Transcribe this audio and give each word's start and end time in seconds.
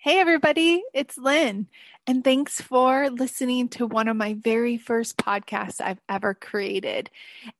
Hey, 0.00 0.20
everybody, 0.20 0.84
it's 0.94 1.18
Lynn, 1.18 1.66
and 2.06 2.22
thanks 2.22 2.60
for 2.60 3.10
listening 3.10 3.68
to 3.70 3.84
one 3.84 4.06
of 4.06 4.16
my 4.16 4.34
very 4.34 4.78
first 4.78 5.16
podcasts 5.16 5.80
I've 5.80 6.00
ever 6.08 6.34
created. 6.34 7.10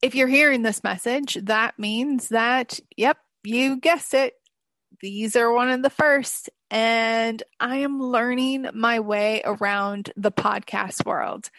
If 0.02 0.14
you're 0.14 0.28
hearing 0.28 0.62
this 0.62 0.84
message, 0.84 1.34
that 1.42 1.76
means 1.80 2.28
that, 2.28 2.78
yep, 2.96 3.18
you 3.42 3.76
guessed 3.78 4.14
it, 4.14 4.34
these 5.00 5.34
are 5.34 5.52
one 5.52 5.68
of 5.68 5.82
the 5.82 5.90
first, 5.90 6.48
and 6.70 7.42
I 7.58 7.78
am 7.78 8.00
learning 8.00 8.68
my 8.72 9.00
way 9.00 9.42
around 9.44 10.12
the 10.16 10.30
podcast 10.30 11.04
world. 11.04 11.50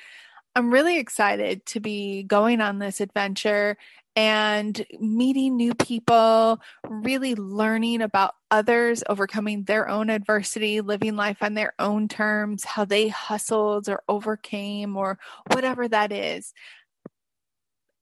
I'm 0.55 0.71
really 0.71 0.97
excited 0.97 1.65
to 1.67 1.81
be 1.81 2.23
going 2.23 2.61
on 2.61 2.79
this 2.79 3.01
adventure 3.01 3.75
and 4.15 4.85
meeting 4.99 5.55
new 5.55 5.73
people, 5.73 6.59
really 6.87 7.35
learning 7.35 8.01
about 8.01 8.35
others, 8.51 9.03
overcoming 9.07 9.63
their 9.63 9.87
own 9.87 10.09
adversity, 10.09 10.81
living 10.81 11.15
life 11.15 11.37
on 11.41 11.53
their 11.53 11.73
own 11.79 12.07
terms, 12.07 12.63
how 12.63 12.85
they 12.85 13.07
hustled 13.07 13.87
or 13.87 14.03
overcame, 14.09 14.97
or 14.97 15.19
whatever 15.53 15.87
that 15.87 16.11
is. 16.11 16.53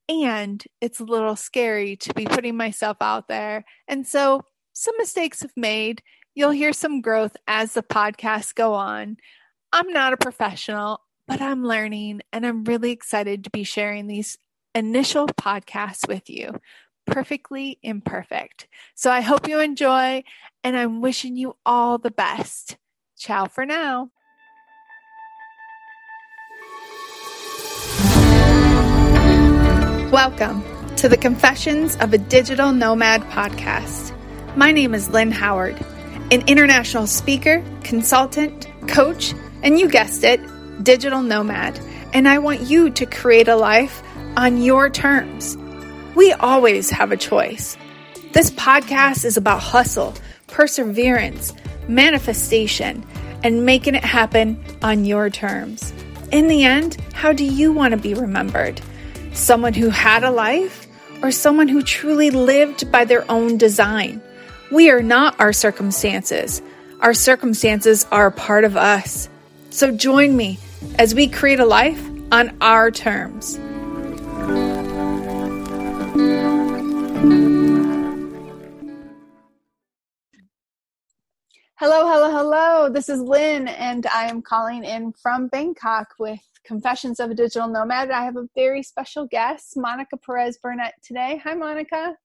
And 0.08 0.64
it's 0.80 1.00
a 1.00 1.04
little 1.04 1.36
scary 1.36 1.96
to 1.96 2.14
be 2.14 2.24
putting 2.24 2.56
myself 2.56 2.96
out 3.00 3.28
there. 3.28 3.64
And 3.86 4.06
so 4.06 4.42
some 4.72 4.94
mistakes 4.96 5.42
have 5.42 5.52
made. 5.56 6.02
You'll 6.34 6.50
hear 6.50 6.72
some 6.72 7.00
growth 7.00 7.36
as 7.46 7.74
the 7.74 7.82
podcasts 7.82 8.54
go 8.54 8.72
on. 8.74 9.18
I'm 9.72 9.92
not 9.92 10.14
a 10.14 10.16
professional, 10.16 11.02
but 11.26 11.42
I'm 11.42 11.62
learning 11.62 12.22
and 12.32 12.46
I'm 12.46 12.64
really 12.64 12.90
excited 12.90 13.44
to 13.44 13.50
be 13.50 13.64
sharing 13.64 14.06
these 14.06 14.38
initial 14.78 15.26
podcast 15.26 16.06
with 16.06 16.30
you. 16.30 16.54
Perfectly 17.04 17.80
imperfect. 17.82 18.68
So 18.94 19.10
I 19.10 19.22
hope 19.22 19.48
you 19.48 19.58
enjoy, 19.58 20.22
and 20.62 20.76
I'm 20.76 21.00
wishing 21.00 21.36
you 21.36 21.56
all 21.66 21.98
the 21.98 22.12
best. 22.12 22.76
Ciao 23.16 23.46
for 23.46 23.66
now. 23.66 24.10
Welcome 30.12 30.62
to 30.94 31.08
the 31.08 31.18
Confessions 31.20 31.96
of 31.96 32.12
a 32.12 32.18
Digital 32.18 32.70
Nomad 32.70 33.22
podcast. 33.22 34.14
My 34.56 34.70
name 34.70 34.94
is 34.94 35.08
Lynn 35.08 35.32
Howard, 35.32 35.76
an 36.30 36.44
international 36.46 37.08
speaker, 37.08 37.64
consultant, 37.82 38.68
coach, 38.86 39.34
and 39.64 39.76
you 39.76 39.88
guessed 39.88 40.22
it, 40.22 40.40
digital 40.84 41.20
nomad. 41.20 41.80
And 42.12 42.28
I 42.28 42.38
want 42.38 42.60
you 42.60 42.90
to 42.90 43.06
create 43.06 43.48
a 43.48 43.56
life 43.56 44.04
on 44.38 44.62
your 44.62 44.88
terms. 44.88 45.58
We 46.14 46.32
always 46.34 46.90
have 46.90 47.10
a 47.10 47.16
choice. 47.16 47.76
This 48.32 48.52
podcast 48.52 49.24
is 49.24 49.36
about 49.36 49.60
hustle, 49.60 50.14
perseverance, 50.46 51.52
manifestation, 51.88 53.04
and 53.42 53.66
making 53.66 53.96
it 53.96 54.04
happen 54.04 54.62
on 54.80 55.04
your 55.04 55.28
terms. 55.28 55.92
In 56.30 56.46
the 56.46 56.62
end, 56.62 56.98
how 57.14 57.32
do 57.32 57.44
you 57.44 57.72
want 57.72 57.90
to 57.90 57.96
be 57.96 58.14
remembered? 58.14 58.80
Someone 59.32 59.74
who 59.74 59.90
had 59.90 60.22
a 60.22 60.30
life 60.30 60.86
or 61.20 61.32
someone 61.32 61.66
who 61.66 61.82
truly 61.82 62.30
lived 62.30 62.92
by 62.92 63.04
their 63.04 63.28
own 63.28 63.58
design? 63.58 64.22
We 64.70 64.88
are 64.88 65.02
not 65.02 65.40
our 65.40 65.52
circumstances. 65.52 66.62
Our 67.00 67.12
circumstances 67.12 68.06
are 68.12 68.28
a 68.28 68.32
part 68.32 68.62
of 68.62 68.76
us. 68.76 69.28
So 69.70 69.90
join 69.90 70.36
me 70.36 70.60
as 70.96 71.12
we 71.12 71.26
create 71.26 71.58
a 71.58 71.66
life 71.66 72.00
on 72.30 72.56
our 72.60 72.92
terms. 72.92 73.58
Hello, 81.80 82.08
hello, 82.08 82.28
hello. 82.32 82.90
This 82.92 83.08
is 83.08 83.20
Lynn, 83.20 83.68
and 83.68 84.04
I 84.08 84.24
am 84.24 84.42
calling 84.42 84.82
in 84.82 85.12
from 85.12 85.46
Bangkok 85.46 86.08
with 86.18 86.40
Confessions 86.66 87.20
of 87.20 87.30
a 87.30 87.34
Digital 87.34 87.68
Nomad. 87.68 88.10
I 88.10 88.24
have 88.24 88.36
a 88.36 88.48
very 88.56 88.82
special 88.82 89.28
guest, 89.28 89.74
Monica 89.76 90.16
Perez 90.16 90.58
Burnett, 90.60 90.94
today. 91.04 91.40
Hi, 91.44 91.54
Monica. 91.54 92.16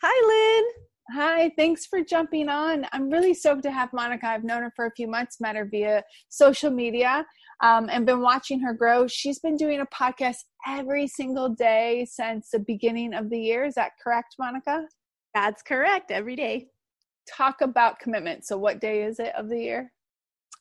Hi, 0.00 0.26
Lynn. 0.28 0.64
Hi, 1.10 1.50
thanks 1.58 1.86
for 1.86 2.04
jumping 2.04 2.48
on. 2.48 2.86
I'm 2.92 3.10
really 3.10 3.34
stoked 3.34 3.64
to 3.64 3.72
have 3.72 3.92
Monica. 3.92 4.28
I've 4.28 4.44
known 4.44 4.62
her 4.62 4.72
for 4.76 4.86
a 4.86 4.92
few 4.92 5.08
months, 5.08 5.40
met 5.40 5.56
her 5.56 5.64
via 5.68 6.04
social 6.28 6.70
media, 6.70 7.26
um, 7.64 7.88
and 7.90 8.06
been 8.06 8.20
watching 8.20 8.60
her 8.60 8.74
grow. 8.74 9.08
She's 9.08 9.40
been 9.40 9.56
doing 9.56 9.80
a 9.80 9.86
podcast 9.86 10.36
every 10.68 11.08
single 11.08 11.48
day 11.48 12.06
since 12.08 12.50
the 12.50 12.60
beginning 12.60 13.12
of 13.12 13.28
the 13.28 13.40
year. 13.40 13.64
Is 13.64 13.74
that 13.74 13.94
correct, 14.00 14.36
Monica? 14.38 14.86
That's 15.34 15.62
correct, 15.62 16.12
every 16.12 16.36
day 16.36 16.68
talk 17.26 17.60
about 17.60 17.98
commitment. 17.98 18.44
So, 18.44 18.58
what 18.58 18.80
day 18.80 19.02
is 19.04 19.18
it 19.18 19.34
of 19.34 19.48
the 19.48 19.58
year? 19.58 19.92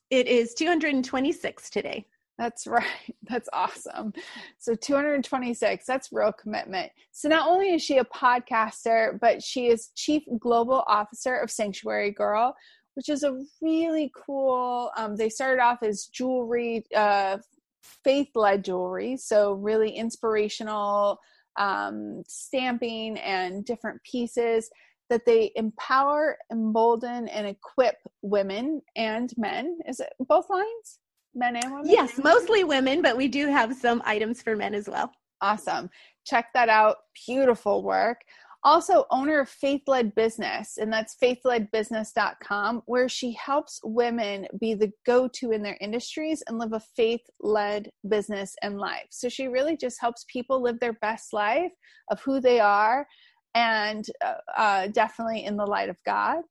It 0.10 0.28
is 0.28 0.54
226 0.54 1.70
today. 1.70 2.06
That's 2.38 2.68
right. 2.68 2.86
That's 3.24 3.50
awesome. 3.54 4.14
So 4.60 4.76
226, 4.76 5.86
that's 5.86 6.10
real 6.12 6.32
commitment. 6.32 6.92
So 7.12 7.30
not 7.30 7.48
only 7.48 7.74
is 7.74 7.82
she 7.82 7.98
a 7.98 8.06
podcaster, 8.06 9.20
but 9.20 9.42
she 9.42 9.68
is 9.68 9.90
chief 9.96 10.24
global 10.40 10.84
officer 10.88 11.36
of 11.38 11.52
Sanctuary 11.52 12.12
Girl, 12.12 12.56
which 12.96 13.10
is 13.10 13.24
a 13.24 13.40
really 13.62 14.12
cool. 14.16 14.92
Um, 14.98 15.16
they 15.16 15.30
started 15.30 15.62
off 15.62 15.84
as 15.84 16.06
jewelry, 16.06 16.86
uh, 16.96 17.38
faith 17.82 18.30
led 18.36 18.64
jewelry. 18.64 19.18
So 19.18 19.54
really 19.54 19.92
inspirational 19.92 21.20
um, 21.58 22.24
stamping 22.28 23.18
and 23.20 23.64
different 23.66 24.02
pieces 24.04 24.70
that 25.14 25.28
they 25.28 25.52
empower, 25.56 26.40
embolden, 26.52 27.28
and 27.28 27.46
equip 27.46 27.98
women 28.24 28.82
and 28.96 29.32
men. 29.38 29.78
Is 29.88 30.00
it 30.00 30.12
both 30.28 30.50
lines? 30.50 30.98
Men 31.36 31.56
and 31.56 31.72
women? 31.72 31.88
Yes, 31.88 32.18
mostly 32.18 32.64
women, 32.64 33.04
but 33.04 33.16
we 33.16 33.28
do 33.28 33.46
have 33.46 33.76
some 33.76 34.02
items 34.06 34.42
for 34.42 34.56
men 34.56 34.74
as 34.74 34.90
well. 34.90 35.12
Awesome. 35.40 35.92
Check 36.26 36.48
that 36.56 36.68
out. 36.68 36.96
Beautiful 37.28 37.84
work. 37.84 38.22
Also, 38.64 39.06
owner 39.12 39.42
of 39.42 39.50
Faith 39.50 39.82
Led 39.86 40.16
Business, 40.16 40.78
and 40.78 40.92
that's 40.92 41.16
faithledbusiness.com, 41.22 42.82
where 42.88 43.08
she 43.08 43.34
helps 43.34 43.80
women 43.84 44.48
be 44.60 44.74
the 44.74 44.92
go 45.06 45.28
to 45.28 45.52
in 45.52 45.62
their 45.62 45.78
industries 45.80 46.42
and 46.48 46.58
live 46.58 46.74
a 46.74 46.80
faith 46.80 47.22
led 47.40 47.92
business 48.10 48.56
and 48.64 48.80
life. 48.80 49.06
So 49.12 49.30
she 49.30 49.46
really 49.46 49.78
just 49.78 50.02
helps 50.02 50.26
people 50.28 50.60
live 50.60 50.80
their 50.80 50.94
best 50.94 51.34
life 51.34 51.74
of 52.10 52.20
who 52.22 52.40
they 52.40 52.60
are 52.60 53.06
and 53.56 54.06
uh, 54.26 54.34
uh, 54.58 54.88
definitely 54.88 55.46
in 55.46 55.58
the 55.58 55.66
light 55.66 55.90
of 55.90 55.98
God. 56.06 56.42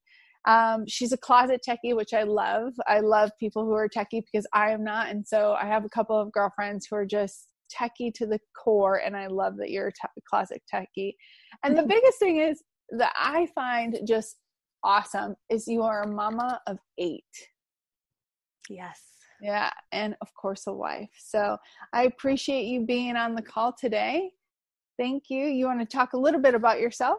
Um, 0.46 0.84
she's 0.88 1.12
a 1.12 1.16
closet 1.16 1.60
techie, 1.66 1.94
which 1.94 2.12
I 2.12 2.24
love. 2.24 2.72
I 2.86 3.00
love 3.00 3.30
people 3.38 3.64
who 3.64 3.72
are 3.72 3.88
techie 3.88 4.22
because 4.32 4.46
I 4.52 4.70
am 4.70 4.82
not. 4.82 5.08
And 5.08 5.26
so 5.26 5.52
I 5.52 5.66
have 5.66 5.84
a 5.84 5.90
couple 5.90 6.18
of 6.18 6.32
girlfriends 6.32 6.86
who 6.90 6.96
are 6.96 7.06
just 7.06 7.48
techie 7.72 8.12
to 8.14 8.26
the 8.26 8.40
core. 8.60 8.96
And 8.96 9.16
I 9.16 9.28
love 9.28 9.56
that 9.58 9.70
you're 9.70 9.88
a 9.88 9.92
te- 9.92 10.22
closet 10.28 10.62
techie. 10.72 11.14
And 11.64 11.78
the 11.78 11.84
biggest 11.84 12.18
thing 12.18 12.38
is 12.38 12.62
that 12.98 13.12
I 13.16 13.46
find 13.54 13.98
just 14.06 14.36
awesome 14.82 15.36
is 15.48 15.68
you 15.68 15.82
are 15.82 16.02
a 16.02 16.08
mama 16.08 16.60
of 16.66 16.78
eight. 16.98 17.24
Yes. 18.68 19.00
Yeah. 19.40 19.70
And 19.92 20.16
of 20.20 20.28
course, 20.34 20.66
a 20.66 20.72
wife. 20.72 21.10
So 21.18 21.56
I 21.92 22.04
appreciate 22.04 22.64
you 22.64 22.84
being 22.84 23.16
on 23.16 23.34
the 23.34 23.42
call 23.42 23.72
today. 23.78 24.30
Thank 24.98 25.24
you. 25.30 25.46
You 25.46 25.66
want 25.66 25.80
to 25.80 25.86
talk 25.86 26.12
a 26.12 26.18
little 26.18 26.40
bit 26.40 26.54
about 26.54 26.80
yourself? 26.80 27.18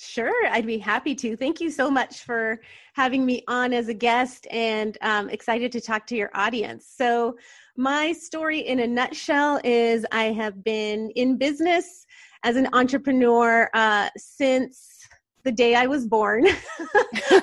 Sure, 0.00 0.46
I'd 0.50 0.66
be 0.66 0.78
happy 0.78 1.14
to. 1.16 1.36
Thank 1.36 1.60
you 1.60 1.70
so 1.70 1.90
much 1.90 2.22
for 2.22 2.60
having 2.94 3.26
me 3.26 3.42
on 3.48 3.72
as 3.72 3.88
a 3.88 3.94
guest 3.94 4.46
and 4.50 4.96
um, 5.02 5.28
excited 5.28 5.72
to 5.72 5.80
talk 5.80 6.06
to 6.06 6.16
your 6.16 6.30
audience. 6.34 6.92
So, 6.96 7.36
my 7.76 8.12
story 8.12 8.60
in 8.60 8.80
a 8.80 8.86
nutshell 8.86 9.60
is 9.64 10.06
I 10.12 10.26
have 10.26 10.62
been 10.62 11.10
in 11.16 11.36
business 11.36 12.06
as 12.44 12.56
an 12.56 12.68
entrepreneur 12.72 13.68
uh, 13.74 14.08
since 14.16 14.98
the 15.44 15.52
day 15.52 15.74
I 15.74 15.86
was 15.86 16.06
born. 16.06 16.46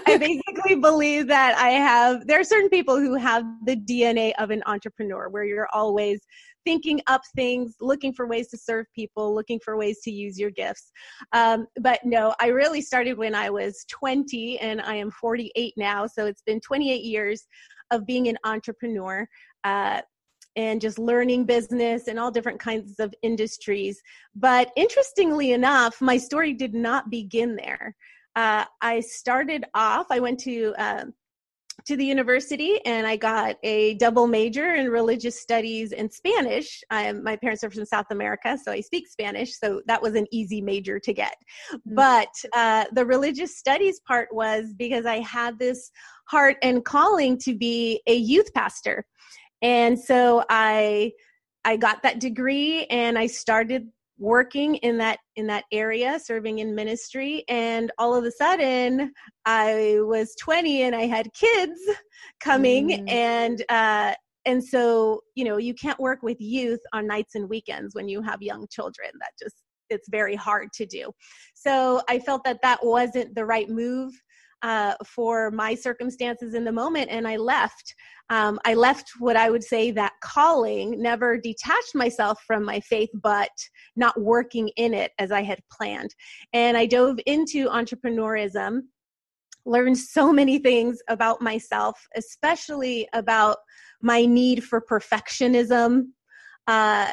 I 0.05 0.17
basically 0.19 0.75
believe 0.75 1.28
that 1.28 1.58
I 1.58 1.70
have, 1.72 2.28
there 2.28 2.40
are 2.40 2.43
certain 2.43 2.70
people 2.70 2.97
who 2.97 3.16
have 3.16 3.43
the 3.66 3.75
DNA 3.75 4.34
of 4.37 4.49
an 4.52 4.61
entrepreneur 4.66 5.28
where 5.29 5.43
you're 5.43 5.70
always 5.73 6.20
thinking 6.66 7.00
up 7.08 7.22
things, 7.35 7.76
looking 7.79 8.12
for 8.14 8.28
ways 8.28 8.47
to 8.50 8.58
serve 8.58 8.85
people, 8.94 9.34
looking 9.34 9.59
for 9.59 9.78
ways 9.78 10.02
to 10.02 10.12
use 10.12 10.38
your 10.40 10.52
gifts. 10.52 10.91
Um, 11.32 11.67
but 11.79 12.03
no, 12.03 12.34
I 12.41 12.47
really 12.47 12.82
started 12.82 13.17
when 13.17 13.35
I 13.35 13.50
was 13.50 13.85
20 13.90 14.59
and 14.59 14.82
I 14.82 14.96
am 14.96 15.12
48 15.12 15.73
now. 15.78 16.08
So 16.08 16.26
it's 16.26 16.41
been 16.41 16.59
28 16.59 17.03
years 17.03 17.47
of 17.91 18.06
being 18.06 18.28
an 18.28 18.38
entrepreneur. 18.44 19.28
Uh, 19.64 20.02
and 20.58 20.79
just 20.79 20.97
learning 20.97 21.44
business 21.44 22.08
and 22.08 22.17
all 22.17 22.32
different 22.32 22.59
kinds 22.59 23.00
of 23.00 23.14
industries. 23.23 24.02
But 24.35 24.72
interestingly 24.78 25.52
enough, 25.52 26.02
my 26.02 26.18
story 26.18 26.53
did 26.53 26.73
not 26.73 27.09
begin 27.09 27.58
there. 27.58 27.94
Uh, 28.35 28.66
I 28.82 29.00
started 29.02 29.66
off, 29.73 30.08
I 30.09 30.20
went 30.20 30.40
to 30.41 30.73
uh, 30.78 31.06
to 31.85 31.96
the 31.96 32.05
university 32.05 32.79
and 32.85 33.05
I 33.05 33.16
got 33.16 33.58
a 33.64 33.93
double 33.96 34.28
major 34.28 34.73
in 34.76 34.90
religious 34.90 35.40
studies 35.40 35.91
and 35.91 36.11
Spanish. 36.11 36.84
I'm, 36.90 37.23
my 37.23 37.35
parents 37.35 37.64
are 37.64 37.70
from 37.70 37.85
South 37.85 38.08
America, 38.09 38.58
so 38.61 38.72
I 38.72 38.82
speak 38.82 39.08
Spanish, 39.08 39.58
so 39.58 39.82
that 39.85 40.02
was 40.02 40.16
an 40.16 40.26
easy 40.32 40.61
major 40.61 40.99
to 40.99 41.14
get. 41.14 41.35
Mm-hmm. 41.72 41.96
But 41.96 42.29
uh, 42.53 42.85
the 42.93 43.05
religious 43.05 43.58
studies 43.58 43.99
part 44.08 44.29
was 44.34 44.73
because 44.78 45.05
I 45.05 45.20
had 45.20 45.59
this 45.59 45.91
heart 46.28 46.58
and 46.64 46.84
calling 46.84 47.37
to 47.40 47.55
be 47.55 48.02
a 48.08 48.16
youth 48.16 48.53
pastor. 48.53 49.05
And 49.61 49.99
so 49.99 50.43
I 50.49 51.11
I 51.67 51.78
got 51.78 52.03
that 52.03 52.20
degree 52.20 52.85
and 52.85 53.17
I 53.17 53.26
started 53.26 53.87
working 54.17 54.76
in 54.76 54.97
that 54.97 55.20
in 55.35 55.46
that 55.47 55.66
area 55.72 56.20
serving 56.23 56.59
in 56.59 56.73
ministry 56.73 57.44
and 57.50 57.91
all 57.97 58.16
of 58.16 58.23
a 58.23 58.32
sudden 58.32 59.12
i 59.46 59.97
was 60.02 60.34
20 60.40 60.84
and 60.84 60.96
i 60.96 61.06
had 61.06 61.28
kids 61.34 61.79
coming 62.40 62.90
mm. 62.90 63.12
and 63.12 63.64
uh 63.70 64.14
and 64.46 64.64
so 64.64 65.22
you 65.35 65.44
know 65.44 65.58
you 65.58 65.73
can't 65.73 66.00
work 66.00 66.23
with 66.23 66.40
youth 66.40 66.79
on 66.94 67.06
nights 67.06 67.35
and 67.35 67.50
weekends 67.50 67.94
when 67.94 68.08
you 68.08 68.22
have 68.22 68.41
young 68.41 68.66
children 68.70 69.09
that 69.20 69.32
just 69.41 69.56
it's 69.90 70.08
very 70.09 70.35
hard 70.35 70.70
to 70.73 70.85
do 70.85 71.11
so 71.53 72.02
i 72.08 72.18
felt 72.18 72.44
that 72.46 72.59
that 72.61 72.84
wasn't 72.85 73.34
the 73.35 73.46
right 73.46 73.70
move 73.70 74.14
uh, 74.61 74.93
for 75.05 75.52
my 75.52 75.75
circumstances 75.75 76.53
in 76.53 76.63
the 76.63 76.72
moment 76.72 77.09
and 77.09 77.28
i 77.28 77.37
left. 77.37 77.93
Um, 78.29 78.59
i 78.66 78.73
left 78.73 79.11
what 79.19 79.35
i 79.35 79.49
would 79.49 79.63
say 79.63 79.91
that 79.91 80.13
calling 80.22 81.02
never 81.02 81.37
detached 81.37 81.93
myself 81.93 82.41
from 82.47 82.63
my 82.63 82.79
faith 82.79 83.09
but 83.22 83.52
not 83.96 84.19
working 84.19 84.69
in 84.78 84.93
it 84.93 85.11
as 85.19 85.31
i 85.31 85.41
had 85.43 85.59
planned. 85.72 86.13
And 86.53 86.78
i 86.78 86.85
dove 86.85 87.19
into 87.25 87.69
entrepreneurism 87.69 88.81
learned 89.66 89.97
so 89.97 90.31
many 90.31 90.59
things 90.59 90.99
about 91.09 91.41
myself 91.41 92.08
especially 92.16 93.08
about 93.13 93.58
my 94.01 94.25
need 94.25 94.63
for 94.63 94.79
perfectionism 94.81 96.08
uh, 96.67 97.11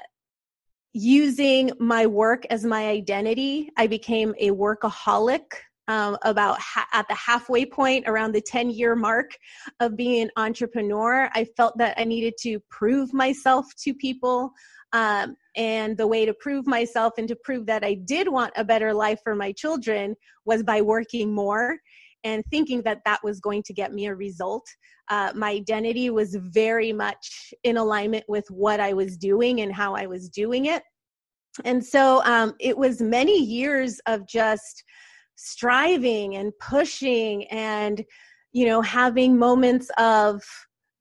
using 0.92 1.70
my 1.78 2.06
work 2.06 2.44
as 2.50 2.64
my 2.64 2.88
identity. 2.88 3.70
I 3.76 3.86
became 3.86 4.34
a 4.38 4.50
workaholic 4.50 5.46
um, 5.88 6.16
about 6.22 6.58
ha- 6.60 6.88
at 6.92 7.06
the 7.08 7.14
halfway 7.14 7.66
point 7.66 8.04
around 8.06 8.32
the 8.32 8.40
10 8.40 8.70
year 8.70 8.94
mark 8.94 9.36
of 9.80 9.96
being 9.96 10.22
an 10.22 10.30
entrepreneur 10.36 11.28
i 11.34 11.44
felt 11.56 11.76
that 11.78 11.94
i 11.98 12.04
needed 12.04 12.34
to 12.38 12.60
prove 12.70 13.12
myself 13.12 13.66
to 13.76 13.94
people 13.94 14.52
um, 14.94 15.34
and 15.56 15.96
the 15.96 16.06
way 16.06 16.26
to 16.26 16.34
prove 16.34 16.66
myself 16.66 17.14
and 17.18 17.28
to 17.28 17.36
prove 17.36 17.66
that 17.66 17.84
i 17.84 17.94
did 17.94 18.28
want 18.28 18.52
a 18.56 18.64
better 18.64 18.92
life 18.92 19.20
for 19.24 19.34
my 19.34 19.52
children 19.52 20.14
was 20.44 20.62
by 20.62 20.80
working 20.80 21.34
more 21.34 21.76
and 22.24 22.44
thinking 22.50 22.82
that 22.82 23.00
that 23.04 23.22
was 23.24 23.40
going 23.40 23.62
to 23.64 23.72
get 23.72 23.92
me 23.92 24.06
a 24.06 24.14
result. 24.14 24.66
Uh, 25.08 25.32
my 25.34 25.50
identity 25.50 26.10
was 26.10 26.36
very 26.36 26.92
much 26.92 27.52
in 27.64 27.76
alignment 27.76 28.24
with 28.28 28.46
what 28.50 28.80
i 28.80 28.92
was 28.92 29.16
doing 29.16 29.60
and 29.60 29.74
how 29.74 29.94
i 29.94 30.06
was 30.06 30.28
doing 30.28 30.66
it. 30.66 30.82
And 31.64 31.84
so 31.84 32.24
um, 32.24 32.54
it 32.60 32.76
was 32.76 33.02
many 33.02 33.38
years 33.38 34.00
of 34.06 34.26
just 34.26 34.84
striving 35.36 36.36
and 36.36 36.52
pushing 36.60 37.46
and 37.48 38.04
you 38.52 38.66
know 38.66 38.80
having 38.82 39.38
moments 39.38 39.90
of 39.98 40.42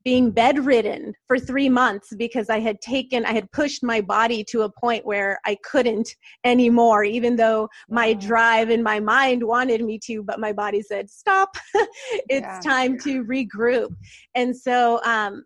being 0.04 0.30
bedridden 0.30 1.14
for 1.26 1.38
three 1.38 1.68
months 1.68 2.12
because 2.16 2.50
I 2.50 2.58
had 2.60 2.80
taken, 2.80 3.24
I 3.24 3.32
had 3.32 3.50
pushed 3.52 3.82
my 3.82 4.00
body 4.00 4.44
to 4.44 4.62
a 4.62 4.70
point 4.70 5.06
where 5.06 5.38
I 5.44 5.56
couldn't 5.64 6.14
anymore, 6.44 7.04
even 7.04 7.36
though 7.36 7.68
my 7.88 8.12
drive 8.14 8.70
and 8.70 8.82
my 8.82 9.00
mind 9.00 9.42
wanted 9.42 9.84
me 9.84 9.98
to, 10.06 10.22
but 10.22 10.40
my 10.40 10.52
body 10.52 10.82
said, 10.82 11.10
stop, 11.10 11.56
it's 11.74 12.46
yeah. 12.46 12.60
time 12.60 12.98
to 13.00 13.24
regroup. 13.24 13.94
And 14.34 14.56
so, 14.56 15.02
um, 15.04 15.44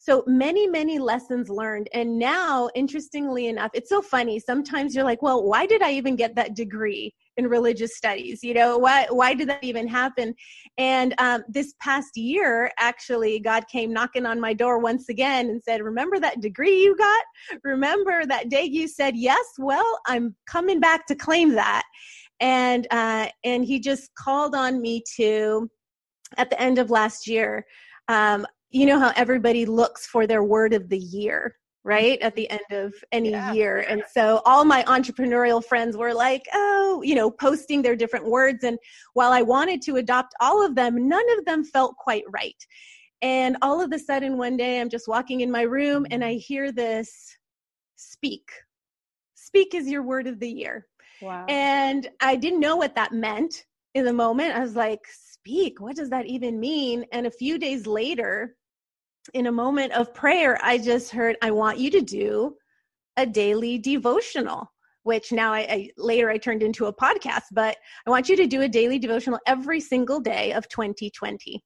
so 0.00 0.24
many 0.26 0.66
many 0.66 0.98
lessons 0.98 1.50
learned. 1.50 1.88
And 1.92 2.18
now 2.18 2.70
interestingly 2.74 3.48
enough 3.48 3.70
it's 3.74 3.90
so 3.90 4.00
funny. 4.00 4.40
Sometimes 4.40 4.94
you're 4.94 5.04
like 5.04 5.20
well 5.20 5.42
why 5.42 5.66
did 5.66 5.82
i 5.82 5.92
even 5.92 6.16
get 6.16 6.34
that 6.36 6.54
degree 6.54 7.12
in 7.38 7.48
religious 7.48 7.96
studies 7.96 8.40
you 8.42 8.52
know 8.52 8.76
why 8.76 9.06
why 9.10 9.32
did 9.32 9.48
that 9.48 9.62
even 9.62 9.88
happen? 9.88 10.34
And 10.76 11.14
um, 11.18 11.44
this 11.48 11.74
past 11.80 12.16
year 12.16 12.70
actually 12.78 13.40
god 13.40 13.66
came 13.68 13.92
knocking 13.92 14.26
on 14.26 14.40
my 14.40 14.52
door 14.52 14.78
once 14.78 15.08
again 15.08 15.48
and 15.48 15.62
said 15.62 15.82
remember 15.82 16.18
that 16.20 16.40
degree 16.40 16.82
you 16.82 16.96
got? 16.96 17.24
Remember 17.64 18.26
that 18.26 18.50
day 18.50 18.64
you 18.64 18.88
said 18.88 19.16
yes 19.16 19.44
well 19.58 19.98
i'm 20.06 20.34
coming 20.46 20.80
back 20.80 21.06
to 21.06 21.14
claim 21.14 21.54
that 21.54 21.84
and 22.40 22.86
uh, 22.90 23.28
and 23.44 23.64
he 23.64 23.80
just 23.80 24.14
called 24.14 24.54
on 24.54 24.80
me 24.80 25.02
to 25.16 25.68
at 26.36 26.50
the 26.50 26.60
end 26.60 26.78
of 26.78 26.90
last 26.90 27.26
year 27.26 27.64
um, 28.08 28.46
you 28.70 28.86
know 28.86 28.98
how 28.98 29.12
everybody 29.16 29.64
looks 29.64 30.06
for 30.06 30.26
their 30.26 30.42
word 30.42 30.72
of 30.72 30.88
the 30.88 30.98
year 30.98 31.54
Mm-hmm. 31.86 31.90
right 31.90 32.18
at 32.22 32.34
the 32.34 32.50
end 32.50 32.60
of 32.72 32.92
any 33.12 33.30
yeah. 33.30 33.52
year 33.52 33.84
and 33.88 34.02
so 34.12 34.42
all 34.44 34.64
my 34.64 34.82
entrepreneurial 34.84 35.64
friends 35.64 35.96
were 35.96 36.12
like 36.12 36.42
oh 36.52 37.02
you 37.04 37.14
know 37.14 37.30
posting 37.30 37.82
their 37.82 37.94
different 37.94 38.26
words 38.26 38.64
and 38.64 38.78
while 39.14 39.32
i 39.32 39.42
wanted 39.42 39.80
to 39.82 39.96
adopt 39.96 40.34
all 40.40 40.64
of 40.64 40.74
them 40.74 41.08
none 41.08 41.24
of 41.38 41.44
them 41.44 41.62
felt 41.62 41.94
quite 41.96 42.24
right 42.30 42.66
and 43.22 43.56
all 43.62 43.80
of 43.80 43.92
a 43.92 43.98
sudden 43.98 44.36
one 44.36 44.56
day 44.56 44.80
i'm 44.80 44.88
just 44.88 45.06
walking 45.06 45.40
in 45.40 45.52
my 45.52 45.62
room 45.62 46.04
and 46.10 46.22
mm-hmm. 46.22 46.30
i 46.30 46.34
hear 46.34 46.72
this 46.72 47.36
speak. 47.94 48.50
Speak 49.34 49.74
is 49.74 49.88
your 49.88 50.02
word 50.02 50.26
of 50.26 50.40
the 50.40 50.50
year 50.50 50.86
wow. 51.22 51.46
and 51.48 52.08
i 52.20 52.34
didn't 52.34 52.60
know 52.60 52.76
what 52.76 52.96
that 52.96 53.12
meant 53.12 53.64
in 53.94 54.04
the 54.04 54.12
moment. 54.12 54.54
I 54.54 54.60
was 54.60 54.76
like 54.76 55.00
speak? 55.06 55.80
What 55.80 55.96
does 55.96 56.10
that 56.10 56.26
even 56.26 56.60
mean? 56.60 57.04
And 57.12 57.26
a 57.26 57.30
few 57.30 57.58
days 57.58 57.86
later 57.86 58.54
in 59.34 59.46
a 59.46 59.52
moment 59.52 59.92
of 59.92 60.14
prayer, 60.14 60.58
I 60.62 60.78
just 60.78 61.10
heard, 61.10 61.36
I 61.42 61.50
want 61.50 61.78
you 61.78 61.90
to 61.90 62.00
do 62.00 62.56
a 63.16 63.26
daily 63.26 63.78
devotional, 63.78 64.70
which 65.02 65.32
now 65.32 65.52
I, 65.52 65.60
I, 65.60 65.90
later 65.96 66.30
I 66.30 66.38
turned 66.38 66.62
into 66.62 66.86
a 66.86 66.92
podcast, 66.92 67.44
but 67.52 67.76
I 68.06 68.10
want 68.10 68.28
you 68.28 68.36
to 68.36 68.46
do 68.46 68.62
a 68.62 68.68
daily 68.68 68.98
devotional 68.98 69.38
every 69.46 69.80
single 69.80 70.20
day 70.20 70.52
of 70.52 70.68
2020. 70.68 71.62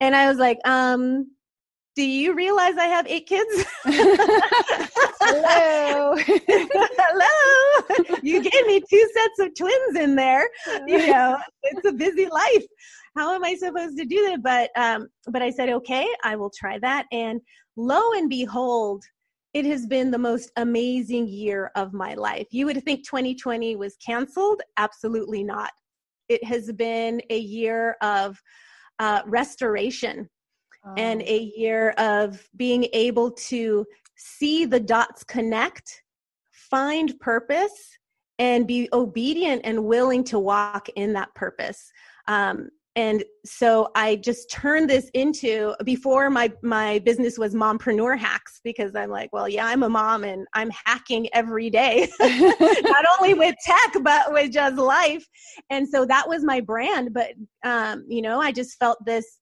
And 0.00 0.16
I 0.16 0.28
was 0.28 0.38
like, 0.38 0.58
um, 0.66 1.30
do 1.94 2.02
you 2.02 2.34
realize 2.34 2.76
I 2.78 2.86
have 2.86 3.06
eight 3.06 3.26
kids? 3.26 3.64
Hello. 5.20 6.16
Hello. 6.16 8.16
You 8.22 8.42
gave 8.42 8.66
me 8.66 8.80
two 8.80 9.10
sets 9.14 9.38
of 9.40 9.54
twins 9.54 9.96
in 9.96 10.16
there. 10.16 10.48
You 10.86 11.06
know, 11.12 11.38
it's 11.62 11.86
a 11.86 11.92
busy 11.92 12.28
life 12.28 12.64
how 13.16 13.34
am 13.34 13.44
I 13.44 13.54
supposed 13.54 13.96
to 13.98 14.04
do 14.04 14.28
that? 14.28 14.42
But 14.42 14.70
um, 14.80 15.08
but 15.28 15.42
I 15.42 15.50
said, 15.50 15.68
okay, 15.68 16.06
I 16.24 16.36
will 16.36 16.50
try 16.50 16.78
that. 16.80 17.06
And 17.12 17.40
lo 17.76 18.00
and 18.12 18.28
behold, 18.28 19.04
it 19.54 19.64
has 19.66 19.86
been 19.86 20.10
the 20.10 20.18
most 20.18 20.50
amazing 20.56 21.28
year 21.28 21.70
of 21.76 21.92
my 21.92 22.14
life. 22.14 22.46
You 22.50 22.66
would 22.66 22.82
think 22.84 23.04
2020 23.04 23.76
was 23.76 23.96
canceled. 24.04 24.62
Absolutely 24.78 25.44
not. 25.44 25.70
It 26.28 26.42
has 26.44 26.72
been 26.72 27.20
a 27.28 27.38
year 27.38 27.96
of 28.00 28.40
uh, 28.98 29.22
restoration 29.26 30.28
oh. 30.86 30.94
and 30.96 31.20
a 31.22 31.52
year 31.56 31.90
of 31.98 32.42
being 32.56 32.86
able 32.94 33.30
to 33.32 33.84
see 34.16 34.64
the 34.64 34.80
dots 34.80 35.22
connect, 35.24 36.02
find 36.52 37.18
purpose, 37.20 37.98
and 38.38 38.66
be 38.66 38.88
obedient 38.92 39.60
and 39.64 39.84
willing 39.84 40.24
to 40.24 40.38
walk 40.38 40.88
in 40.96 41.12
that 41.12 41.34
purpose. 41.34 41.92
Um, 42.26 42.70
and 42.96 43.24
so 43.44 43.88
i 43.94 44.16
just 44.16 44.50
turned 44.50 44.88
this 44.88 45.10
into 45.14 45.74
before 45.84 46.28
my 46.28 46.52
my 46.62 46.98
business 47.00 47.38
was 47.38 47.54
mompreneur 47.54 48.18
hacks 48.18 48.60
because 48.64 48.94
i'm 48.94 49.10
like 49.10 49.30
well 49.32 49.48
yeah 49.48 49.66
i'm 49.66 49.82
a 49.82 49.88
mom 49.88 50.24
and 50.24 50.46
i'm 50.54 50.70
hacking 50.84 51.28
every 51.32 51.70
day 51.70 52.08
not 52.20 53.04
only 53.18 53.34
with 53.34 53.54
tech 53.64 54.02
but 54.02 54.32
with 54.32 54.52
just 54.52 54.76
life. 54.76 55.26
And 55.70 55.88
so 55.88 56.04
that 56.06 56.28
was 56.28 56.44
my 56.44 56.60
brand 56.60 57.14
but 57.14 57.32
um 57.64 58.04
you 58.08 58.20
know 58.20 58.40
i 58.40 58.52
just 58.52 58.78
felt 58.78 58.98
this 59.06 59.38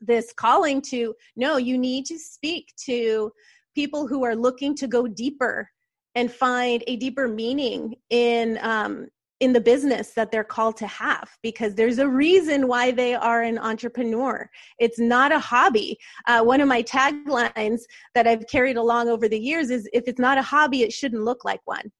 this 0.00 0.32
calling 0.36 0.80
to 0.80 1.14
no 1.36 1.56
you 1.56 1.76
need 1.76 2.04
to 2.06 2.18
speak 2.18 2.72
to 2.86 3.30
people 3.74 4.06
who 4.06 4.24
are 4.24 4.36
looking 4.36 4.74
to 4.76 4.86
go 4.86 5.06
deeper 5.06 5.68
and 6.14 6.30
find 6.30 6.84
a 6.86 6.96
deeper 6.96 7.26
meaning 7.26 7.94
in 8.10 8.58
um, 8.62 9.08
in 9.44 9.52
the 9.52 9.60
business 9.60 10.12
that 10.12 10.30
they're 10.30 10.42
called 10.42 10.76
to 10.78 10.86
have 10.86 11.28
because 11.42 11.74
there's 11.74 11.98
a 11.98 12.08
reason 12.08 12.66
why 12.66 12.90
they 12.90 13.14
are 13.14 13.42
an 13.42 13.58
entrepreneur. 13.58 14.50
It's 14.78 14.98
not 14.98 15.32
a 15.32 15.38
hobby. 15.38 15.98
Uh, 16.26 16.42
one 16.42 16.62
of 16.62 16.68
my 16.68 16.82
taglines 16.82 17.82
that 18.14 18.26
I've 18.26 18.46
carried 18.46 18.78
along 18.78 19.08
over 19.08 19.28
the 19.28 19.38
years 19.38 19.68
is 19.70 19.88
if 19.92 20.04
it's 20.08 20.18
not 20.18 20.38
a 20.38 20.42
hobby, 20.42 20.82
it 20.82 20.92
shouldn't 20.92 21.24
look 21.24 21.44
like 21.44 21.60
one. 21.66 21.92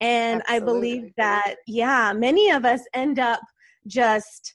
And 0.00 0.42
Absolutely. 0.46 0.56
I 0.56 0.60
believe 0.72 1.12
that, 1.16 1.56
yeah, 1.66 2.12
many 2.12 2.50
of 2.50 2.64
us 2.64 2.82
end 2.94 3.18
up 3.18 3.40
just 3.86 4.54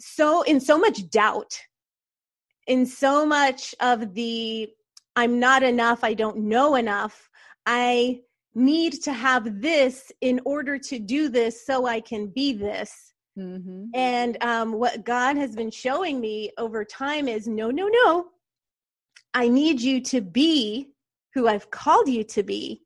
so 0.00 0.42
in 0.42 0.60
so 0.60 0.78
much 0.78 1.10
doubt, 1.10 1.58
in 2.66 2.86
so 2.86 3.26
much 3.26 3.74
of 3.80 4.14
the 4.14 4.68
I'm 5.14 5.38
not 5.38 5.62
enough, 5.62 6.04
I 6.04 6.14
don't 6.14 6.38
know 6.38 6.76
enough. 6.76 7.28
I 7.66 8.20
need 8.58 9.02
to 9.04 9.12
have 9.12 9.60
this 9.60 10.12
in 10.20 10.40
order 10.44 10.78
to 10.78 10.98
do 10.98 11.28
this 11.28 11.64
so 11.64 11.86
I 11.86 12.00
can 12.00 12.26
be 12.26 12.52
this. 12.52 13.14
Mm-hmm. 13.38 13.86
And 13.94 14.36
um, 14.42 14.72
what 14.72 15.04
God 15.04 15.36
has 15.36 15.54
been 15.54 15.70
showing 15.70 16.20
me 16.20 16.50
over 16.58 16.84
time 16.84 17.28
is 17.28 17.46
no, 17.46 17.70
no, 17.70 17.88
no. 17.88 18.26
I 19.32 19.48
need 19.48 19.80
you 19.80 20.00
to 20.02 20.20
be 20.20 20.88
who 21.34 21.46
I've 21.46 21.70
called 21.70 22.08
you 22.08 22.24
to 22.24 22.42
be 22.42 22.82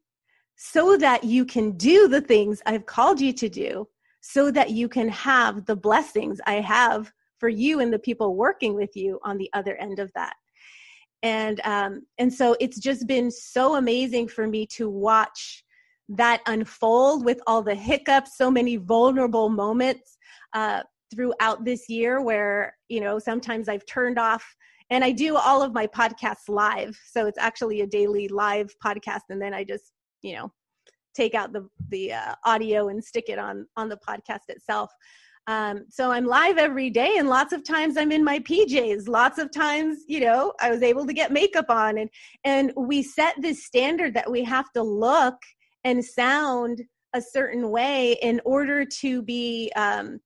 so 0.56 0.96
that 0.98 1.24
you 1.24 1.44
can 1.44 1.72
do 1.72 2.06
the 2.06 2.20
things 2.20 2.60
I've 2.66 2.86
called 2.86 3.20
you 3.20 3.32
to 3.32 3.48
do, 3.48 3.88
so 4.20 4.50
that 4.52 4.70
you 4.70 4.88
can 4.88 5.08
have 5.08 5.66
the 5.66 5.74
blessings 5.74 6.40
I 6.46 6.54
have 6.54 7.10
for 7.38 7.48
you 7.48 7.80
and 7.80 7.92
the 7.92 7.98
people 7.98 8.36
working 8.36 8.74
with 8.74 8.94
you 8.94 9.18
on 9.24 9.38
the 9.38 9.50
other 9.54 9.74
end 9.76 9.98
of 9.98 10.12
that. 10.14 10.34
And 11.22 11.60
um, 11.64 12.02
and 12.18 12.32
so 12.32 12.56
it's 12.58 12.78
just 12.78 13.06
been 13.06 13.30
so 13.30 13.76
amazing 13.76 14.28
for 14.28 14.46
me 14.46 14.66
to 14.66 14.90
watch 14.90 15.64
that 16.08 16.42
unfold 16.46 17.24
with 17.24 17.40
all 17.46 17.62
the 17.62 17.74
hiccups, 17.74 18.36
so 18.36 18.50
many 18.50 18.76
vulnerable 18.76 19.48
moments 19.48 20.18
uh, 20.52 20.82
throughout 21.12 21.64
this 21.64 21.88
year 21.88 22.20
where, 22.20 22.76
you 22.88 23.00
know, 23.00 23.18
sometimes 23.18 23.68
I've 23.68 23.86
turned 23.86 24.18
off 24.18 24.44
and 24.90 25.04
I 25.04 25.12
do 25.12 25.36
all 25.36 25.62
of 25.62 25.72
my 25.72 25.86
podcasts 25.86 26.48
live. 26.48 26.98
So 27.06 27.26
it's 27.26 27.38
actually 27.38 27.80
a 27.80 27.86
daily 27.86 28.28
live 28.28 28.74
podcast. 28.84 29.22
And 29.30 29.40
then 29.40 29.54
I 29.54 29.64
just, 29.64 29.92
you 30.22 30.36
know, 30.36 30.52
take 31.14 31.34
out 31.34 31.52
the, 31.52 31.68
the 31.88 32.12
uh, 32.12 32.34
audio 32.44 32.88
and 32.88 33.02
stick 33.02 33.28
it 33.28 33.38
on, 33.38 33.66
on 33.76 33.88
the 33.88 33.98
podcast 34.06 34.48
itself. 34.48 34.90
Um, 35.49 35.87
so 35.88 36.12
I'm 36.12 36.25
live 36.25 36.56
every 36.58 36.88
day, 36.88 37.16
and 37.18 37.28
lots 37.28 37.52
of 37.52 37.64
times 37.64 37.96
I'm 37.96 38.12
in 38.12 38.22
my 38.22 38.38
PJs. 38.40 39.08
Lots 39.08 39.38
of 39.38 39.50
times, 39.50 39.99
you 40.06 40.20
know, 40.20 40.52
I 40.61 40.70
was 40.70 40.82
able 40.82 41.04
to 41.06 41.12
get 41.12 41.32
makeup 41.32 41.66
on, 41.68 41.99
and 41.99 42.08
and 42.44 42.72
we 42.76 43.02
set 43.02 43.34
this 43.40 43.64
standard 43.64 44.14
that 44.14 44.30
we 44.30 44.44
have 44.44 44.70
to 44.72 44.82
look 44.82 45.34
and 45.84 46.04
sound 46.04 46.82
a 47.14 47.20
certain 47.20 47.70
way 47.70 48.12
in 48.22 48.40
order 48.44 48.84
to 48.84 49.22
be 49.22 49.70
um, 49.75 50.20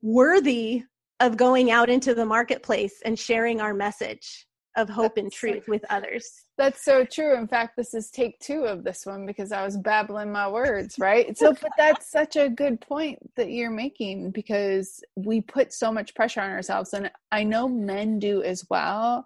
worthy 0.00 0.82
of 1.20 1.36
going 1.36 1.70
out 1.70 1.88
into 1.88 2.14
the 2.14 2.26
marketplace 2.26 3.00
and 3.04 3.18
sharing 3.18 3.60
our 3.60 3.74
message 3.74 4.46
of 4.76 4.88
hope 4.88 5.14
that's 5.14 5.24
and 5.24 5.32
truth 5.32 5.64
so, 5.66 5.72
with 5.72 5.84
others. 5.90 6.44
That's 6.56 6.84
so 6.84 7.04
true. 7.04 7.36
In 7.36 7.46
fact, 7.46 7.76
this 7.76 7.94
is 7.94 8.10
take 8.10 8.38
two 8.40 8.64
of 8.64 8.84
this 8.84 9.04
one 9.04 9.26
because 9.26 9.52
I 9.52 9.64
was 9.64 9.76
babbling 9.76 10.32
my 10.32 10.48
words, 10.48 10.96
right? 10.98 11.36
So, 11.36 11.52
but 11.60 11.72
that's 11.76 12.10
such 12.10 12.36
a 12.36 12.48
good 12.48 12.80
point 12.80 13.18
that 13.36 13.50
you're 13.50 13.70
making 13.70 14.30
because 14.30 15.02
we 15.16 15.40
put 15.40 15.72
so 15.72 15.92
much 15.92 16.14
pressure 16.14 16.40
on 16.40 16.50
ourselves. 16.50 16.94
And 16.94 17.10
I 17.30 17.44
know 17.44 17.68
men 17.68 18.18
do 18.18 18.42
as 18.42 18.64
well. 18.70 19.24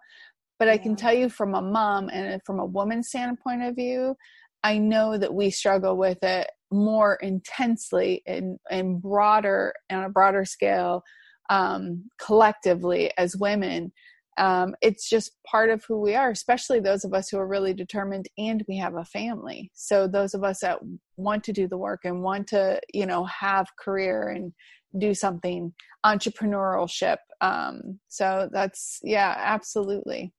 But 0.59 0.69
yeah. 0.69 0.75
I 0.75 0.79
can 0.79 0.97
tell 0.97 1.15
you 1.15 1.29
from 1.29 1.55
a 1.55 1.63
mom 1.63 2.09
and 2.09 2.41
from 2.45 2.59
a 2.59 2.67
woman's 2.67 3.09
standpoint 3.09 3.63
of 3.63 3.77
view, 3.77 4.17
I 4.65 4.79
know 4.79 5.17
that 5.17 5.33
we 5.33 5.51
struggle 5.51 5.97
with 5.97 6.23
it 6.23 6.49
more 6.73 7.17
intensely 7.17 8.23
and, 8.27 8.59
and 8.71 9.01
broader 9.01 9.73
on 9.93 10.05
a 10.05 10.09
broader 10.09 10.45
scale 10.45 11.03
um, 11.51 12.11
collectively 12.19 13.13
as 13.17 13.37
women. 13.37 13.93
Um, 14.39 14.75
it's 14.83 15.09
just 15.09 15.33
part 15.47 15.71
of 15.71 15.85
who 15.85 16.01
we 16.01 16.15
are, 16.15 16.31
especially 16.31 16.81
those 16.81 17.05
of 17.05 17.15
us 17.15 17.29
who 17.29 17.39
are 17.39 17.47
really 17.47 17.73
determined 17.73 18.29
and 18.39 18.65
we 18.69 18.77
have 18.79 18.95
a 18.95 19.05
family. 19.05 19.71
So 19.75 20.07
those 20.07 20.35
of 20.35 20.45
us 20.45 20.61
that 20.61 20.79
want 21.17 21.45
to 21.45 21.53
do 21.53 21.69
the 21.69 21.79
work 21.79 22.01
and 22.05 22.23
want 22.23 22.49
to, 22.49 22.81
you 22.93 23.07
know, 23.07 23.25
have 23.25 23.67
career 23.79 24.29
and 24.29 24.53
do 24.99 25.15
something 25.15 25.73
entrepreneurship. 26.05 27.19
Um, 27.41 27.99
so 28.09 28.49
that's 28.53 29.01
yeah, 29.03 29.35
absolutely. 29.39 30.33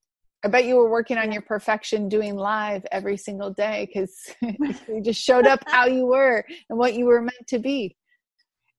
I 0.43 0.49
bet 0.49 0.65
you 0.65 0.75
were 0.75 0.89
working 0.89 1.17
on 1.17 1.31
your 1.31 1.41
perfection 1.41 2.09
doing 2.09 2.35
live 2.35 2.85
every 2.91 3.17
single 3.17 3.51
day 3.51 3.87
because 3.87 4.15
you 4.87 5.01
just 5.01 5.21
showed 5.21 5.47
up 5.47 5.59
how 5.67 5.87
you 5.87 6.05
were 6.05 6.45
and 6.69 6.77
what 6.77 6.93
you 6.93 7.05
were 7.05 7.21
meant 7.21 7.47
to 7.47 7.59
be. 7.59 7.95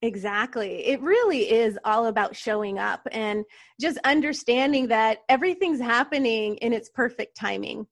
Exactly. 0.00 0.87
It 0.87 1.00
really 1.00 1.50
is 1.50 1.78
all 1.85 2.07
about 2.07 2.37
showing 2.37 2.78
up 2.78 3.00
and 3.11 3.45
just 3.81 3.99
understanding 4.05 4.87
that 4.88 5.19
everything's 5.28 5.81
happening 5.81 6.57
in 6.57 6.73
its 6.73 6.88
perfect 6.88 7.37
timing. 7.37 7.87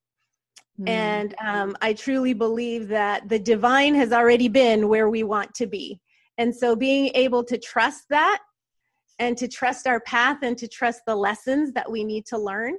Mm. 0.80 0.88
And 0.88 1.34
um, 1.44 1.76
I 1.82 1.94
truly 1.94 2.32
believe 2.32 2.88
that 2.88 3.28
the 3.28 3.38
divine 3.38 3.94
has 3.96 4.12
already 4.12 4.48
been 4.48 4.88
where 4.88 5.08
we 5.08 5.24
want 5.24 5.52
to 5.54 5.66
be. 5.66 6.00
And 6.38 6.54
so 6.54 6.76
being 6.76 7.10
able 7.14 7.42
to 7.44 7.58
trust 7.58 8.04
that 8.10 8.40
and 9.18 9.36
to 9.38 9.48
trust 9.48 9.86
our 9.86 10.00
path 10.00 10.38
and 10.42 10.56
to 10.58 10.68
trust 10.68 11.00
the 11.06 11.16
lessons 11.16 11.72
that 11.72 11.90
we 11.90 12.04
need 12.04 12.26
to 12.26 12.38
learn 12.38 12.74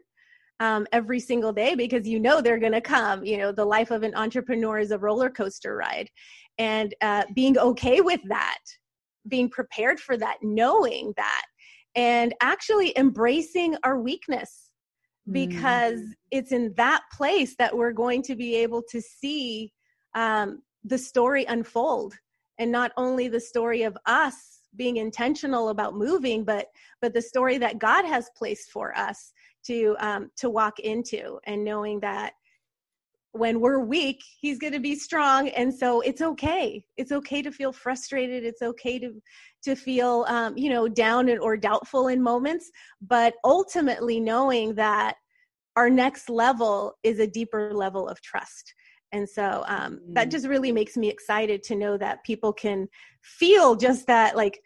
um, 0.59 0.87
every 0.91 1.19
single 1.19 1.51
day 1.51 1.75
because 1.75 2.07
you 2.07 2.19
know 2.19 2.39
they're 2.39 2.59
going 2.59 2.71
to 2.71 2.81
come. 2.81 3.25
You 3.25 3.37
know, 3.37 3.51
the 3.51 3.65
life 3.65 3.91
of 3.91 4.03
an 4.03 4.15
entrepreneur 4.15 4.79
is 4.79 4.91
a 4.91 4.97
roller 4.97 5.29
coaster 5.29 5.75
ride. 5.75 6.09
And 6.57 6.95
uh, 7.01 7.23
being 7.33 7.57
okay 7.57 8.01
with 8.01 8.21
that, 8.29 8.59
being 9.27 9.49
prepared 9.49 9.99
for 9.99 10.17
that, 10.17 10.37
knowing 10.41 11.13
that, 11.17 11.45
and 11.95 12.33
actually 12.41 12.97
embracing 12.97 13.75
our 13.83 13.99
weakness 13.99 14.67
because 15.31 15.99
mm. 15.99 16.13
it's 16.31 16.51
in 16.51 16.73
that 16.77 17.01
place 17.11 17.55
that 17.57 17.75
we're 17.75 17.91
going 17.91 18.21
to 18.23 18.35
be 18.35 18.55
able 18.55 18.81
to 18.81 19.01
see 19.01 19.71
um, 20.15 20.61
the 20.83 20.97
story 20.97 21.45
unfold 21.45 22.13
and 22.59 22.71
not 22.71 22.91
only 22.97 23.27
the 23.27 23.39
story 23.39 23.83
of 23.83 23.97
us 24.05 24.61
being 24.75 24.97
intentional 24.97 25.69
about 25.69 25.95
moving 25.95 26.43
but 26.43 26.67
but 27.01 27.13
the 27.13 27.21
story 27.21 27.57
that 27.57 27.79
god 27.79 28.05
has 28.05 28.29
placed 28.37 28.69
for 28.71 28.97
us 28.97 29.31
to 29.65 29.95
um, 29.99 30.29
to 30.37 30.49
walk 30.49 30.79
into 30.79 31.39
and 31.45 31.63
knowing 31.63 31.99
that 31.99 32.33
when 33.37 33.59
we're 33.59 33.79
weak 33.79 34.23
he's 34.39 34.57
going 34.57 34.73
to 34.73 34.79
be 34.79 34.95
strong. 34.95 35.49
And 35.49 35.73
so 35.73 36.01
it's 36.01 36.21
okay. 36.21 36.83
It's 36.97 37.11
okay 37.11 37.41
to 37.41 37.51
feel 37.51 37.71
frustrated. 37.71 38.43
It's 38.43 38.61
okay 38.61 38.99
to 38.99 39.21
to 39.63 39.75
feel 39.75 40.25
um, 40.27 40.57
you 40.57 40.69
know 40.69 40.87
down 40.87 41.29
or 41.39 41.57
doubtful 41.57 42.07
in 42.07 42.21
moments. 42.21 42.69
But 43.01 43.35
ultimately 43.43 44.19
knowing 44.19 44.75
that 44.75 45.15
our 45.75 45.89
next 45.89 46.29
level 46.29 46.93
is 47.03 47.19
a 47.19 47.27
deeper 47.27 47.73
level 47.73 48.07
of 48.07 48.21
trust. 48.21 48.73
And 49.11 49.29
so 49.29 49.63
um, 49.67 49.99
mm. 49.99 50.13
that 50.15 50.31
just 50.31 50.47
really 50.47 50.71
makes 50.71 50.97
me 50.97 51.09
excited 51.09 51.63
to 51.63 51.75
know 51.75 51.97
that 51.97 52.23
people 52.23 52.51
can 52.51 52.87
feel 53.21 53.75
just 53.75 54.07
that 54.07 54.35
like 54.35 54.59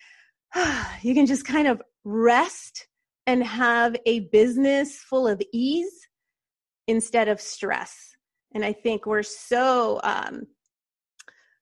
you 1.02 1.14
can 1.14 1.26
just 1.26 1.46
kind 1.46 1.68
of 1.68 1.82
rest 2.04 2.88
and 3.28 3.44
have 3.44 3.96
a 4.06 4.22
business 4.32 4.98
full 4.98 5.28
of 5.28 5.42
ease 5.54 6.08
instead 6.88 7.28
of 7.28 7.40
stress. 7.40 8.11
And 8.54 8.66
I 8.66 8.74
think 8.74 9.06
we're 9.06 9.24
so 9.24 10.00
um, 10.04 10.48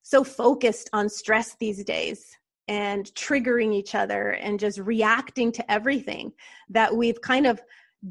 so 0.01 0.23
focused 0.23 0.89
on 0.91 1.07
stress 1.07 1.55
these 1.59 1.83
days 1.83 2.25
and 2.67 3.05
triggering 3.15 3.73
each 3.73 3.95
other 3.95 4.31
and 4.31 4.59
just 4.59 4.79
reacting 4.79 5.51
to 5.51 5.71
everything 5.71 6.31
that 6.69 6.95
we've 6.95 7.21
kind 7.21 7.45
of 7.45 7.61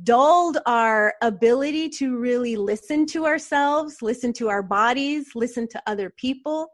dulled 0.03 0.59
our 0.67 1.15
ability 1.23 1.89
to 1.89 2.19
really 2.19 2.57
listen 2.57 3.07
to 3.07 3.25
ourselves, 3.25 4.03
listen 4.03 4.33
to 4.35 4.49
our 4.49 4.63
bodies, 4.63 5.31
listen 5.35 5.67
to 5.69 5.83
other 5.87 6.11
people. 6.11 6.69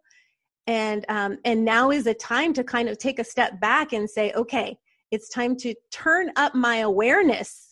And 0.66 1.04
um, 1.08 1.38
and 1.44 1.64
now 1.64 1.90
is 1.90 2.06
a 2.06 2.14
time 2.14 2.54
to 2.54 2.64
kind 2.64 2.88
of 2.88 2.98
take 2.98 3.18
a 3.18 3.24
step 3.24 3.60
back 3.60 3.92
and 3.92 4.08
say, 4.08 4.32
okay, 4.32 4.76
it's 5.10 5.28
time 5.28 5.56
to 5.56 5.74
turn 5.90 6.32
up 6.36 6.54
my 6.54 6.78
awareness 6.78 7.63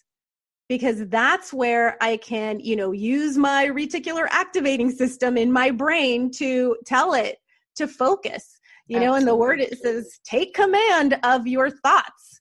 because 0.68 1.06
that's 1.08 1.52
where 1.52 1.96
I 2.00 2.16
can, 2.16 2.60
you 2.60 2.76
know, 2.76 2.92
use 2.92 3.36
my 3.36 3.66
reticular 3.66 4.26
activating 4.30 4.90
system 4.90 5.36
in 5.36 5.52
my 5.52 5.70
brain 5.70 6.30
to 6.32 6.76
tell 6.86 7.14
it 7.14 7.38
to 7.76 7.86
focus. 7.86 8.58
You 8.86 8.96
Absolutely. 8.96 9.06
know, 9.06 9.14
in 9.20 9.26
the 9.26 9.36
word 9.36 9.60
it 9.60 9.78
says, 9.78 10.18
take 10.24 10.54
command 10.54 11.18
of 11.24 11.46
your 11.46 11.70
thoughts, 11.70 12.40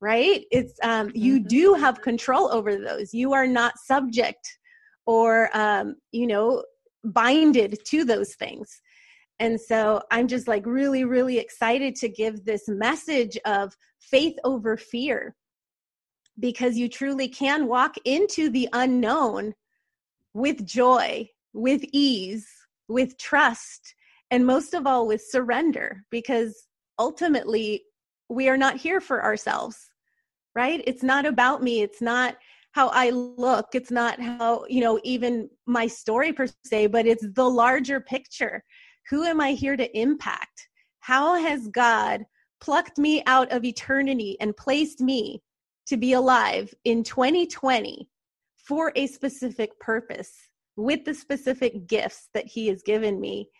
right? 0.00 0.44
It's, 0.50 0.74
um, 0.82 1.10
you 1.14 1.36
mm-hmm. 1.36 1.48
do 1.48 1.74
have 1.74 2.02
control 2.02 2.52
over 2.52 2.76
those. 2.76 3.14
You 3.14 3.32
are 3.32 3.46
not 3.46 3.78
subject 3.78 4.58
or, 5.06 5.48
um, 5.54 5.96
you 6.12 6.26
know, 6.26 6.64
binded 7.04 7.78
to 7.86 8.04
those 8.04 8.34
things. 8.34 8.80
And 9.40 9.60
so 9.60 10.02
I'm 10.10 10.26
just 10.26 10.48
like 10.48 10.66
really, 10.66 11.04
really 11.04 11.38
excited 11.38 11.94
to 11.96 12.08
give 12.08 12.44
this 12.44 12.68
message 12.68 13.38
of 13.44 13.76
faith 14.00 14.36
over 14.44 14.76
fear 14.76 15.36
because 16.38 16.76
you 16.76 16.88
truly 16.88 17.28
can 17.28 17.66
walk 17.66 17.96
into 18.04 18.50
the 18.50 18.68
unknown 18.72 19.54
with 20.34 20.64
joy, 20.64 21.28
with 21.52 21.82
ease, 21.92 22.48
with 22.88 23.18
trust, 23.18 23.94
and 24.30 24.46
most 24.46 24.74
of 24.74 24.86
all 24.86 25.06
with 25.06 25.22
surrender 25.22 26.04
because 26.10 26.68
ultimately 26.98 27.82
we 28.28 28.48
are 28.48 28.56
not 28.56 28.76
here 28.76 29.00
for 29.00 29.22
ourselves, 29.24 29.90
right? 30.54 30.82
It's 30.86 31.02
not 31.02 31.26
about 31.26 31.62
me. 31.62 31.82
It's 31.82 32.02
not 32.02 32.36
how 32.72 32.88
I 32.88 33.10
look. 33.10 33.68
It's 33.72 33.90
not 33.90 34.20
how, 34.20 34.64
you 34.68 34.80
know, 34.80 35.00
even 35.02 35.48
my 35.66 35.86
story 35.86 36.32
per 36.32 36.46
se, 36.64 36.88
but 36.88 37.06
it's 37.06 37.26
the 37.34 37.48
larger 37.48 38.00
picture 38.00 38.62
who 39.08 39.24
am 39.24 39.40
I 39.40 39.52
here 39.52 39.76
to 39.76 39.98
impact? 39.98 40.68
How 41.00 41.34
has 41.36 41.68
God 41.68 42.24
plucked 42.60 42.98
me 42.98 43.22
out 43.26 43.50
of 43.52 43.64
eternity 43.64 44.36
and 44.40 44.56
placed 44.56 45.00
me 45.00 45.42
to 45.88 45.96
be 45.96 46.12
alive 46.12 46.72
in 46.84 47.02
2020 47.02 48.08
for 48.56 48.92
a 48.94 49.06
specific 49.06 49.78
purpose 49.80 50.32
with 50.76 51.04
the 51.04 51.14
specific 51.14 51.86
gifts 51.86 52.28
that 52.34 52.46
He 52.46 52.68
has 52.68 52.82
given 52.82 53.20
me? 53.20 53.50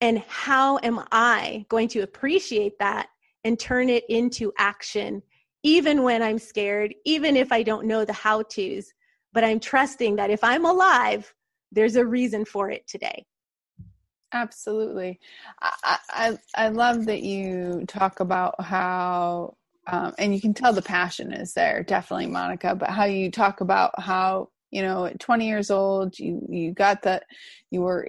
And 0.00 0.18
how 0.28 0.78
am 0.82 1.00
I 1.12 1.64
going 1.68 1.88
to 1.88 2.00
appreciate 2.00 2.78
that 2.78 3.08
and 3.44 3.58
turn 3.58 3.88
it 3.88 4.04
into 4.08 4.52
action, 4.58 5.22
even 5.62 6.02
when 6.02 6.22
I'm 6.22 6.38
scared, 6.38 6.94
even 7.04 7.36
if 7.36 7.52
I 7.52 7.62
don't 7.62 7.86
know 7.86 8.04
the 8.04 8.12
how 8.12 8.42
to's. 8.42 8.92
But 9.32 9.44
I'm 9.44 9.60
trusting 9.60 10.16
that 10.16 10.30
if 10.30 10.44
I'm 10.44 10.64
alive, 10.64 11.34
there's 11.70 11.96
a 11.96 12.04
reason 12.04 12.44
for 12.44 12.70
it 12.70 12.86
today. 12.86 13.24
Absolutely. 14.34 15.20
I, 15.60 15.98
I, 16.10 16.38
I 16.54 16.68
love 16.68 17.06
that 17.06 17.22
you 17.22 17.84
talk 17.86 18.20
about 18.20 18.60
how, 18.60 19.56
um, 19.86 20.14
and 20.18 20.34
you 20.34 20.40
can 20.40 20.54
tell 20.54 20.72
the 20.72 20.82
passion 20.82 21.32
is 21.32 21.54
there, 21.54 21.82
definitely, 21.82 22.26
Monica, 22.26 22.74
but 22.74 22.90
how 22.90 23.04
you 23.04 23.30
talk 23.30 23.60
about 23.60 23.98
how, 24.00 24.48
you 24.70 24.82
know, 24.82 25.06
at 25.06 25.18
20 25.18 25.46
years 25.46 25.70
old, 25.70 26.18
you, 26.18 26.44
you 26.48 26.72
got 26.72 27.02
that, 27.02 27.24
you 27.70 27.80
were 27.80 28.08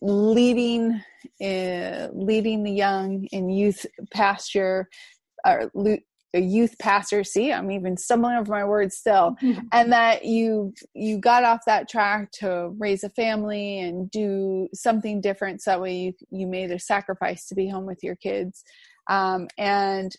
leading, 0.00 1.00
uh, 1.42 2.08
leading 2.12 2.62
the 2.62 2.72
young 2.72 3.24
in 3.32 3.48
youth 3.48 3.84
pasture, 4.12 4.88
or 5.46 5.70
a 6.34 6.40
youth 6.40 6.78
pastor 6.78 7.22
see 7.24 7.52
i'm 7.52 7.70
even 7.70 7.96
stumbling 7.96 8.36
over 8.36 8.50
my 8.50 8.64
words 8.64 8.96
still. 8.96 9.36
Mm-hmm. 9.42 9.66
and 9.72 9.92
that 9.92 10.24
you 10.24 10.72
you 10.94 11.18
got 11.18 11.44
off 11.44 11.60
that 11.66 11.88
track 11.90 12.30
to 12.40 12.72
raise 12.78 13.04
a 13.04 13.10
family 13.10 13.80
and 13.80 14.10
do 14.10 14.68
something 14.72 15.20
different 15.20 15.62
so 15.62 15.72
that 15.72 15.80
way 15.80 15.94
you 15.94 16.12
you 16.30 16.46
made 16.46 16.70
a 16.70 16.78
sacrifice 16.78 17.46
to 17.46 17.54
be 17.54 17.68
home 17.68 17.86
with 17.86 18.02
your 18.02 18.16
kids. 18.16 18.64
Um, 19.08 19.48
and 19.58 20.14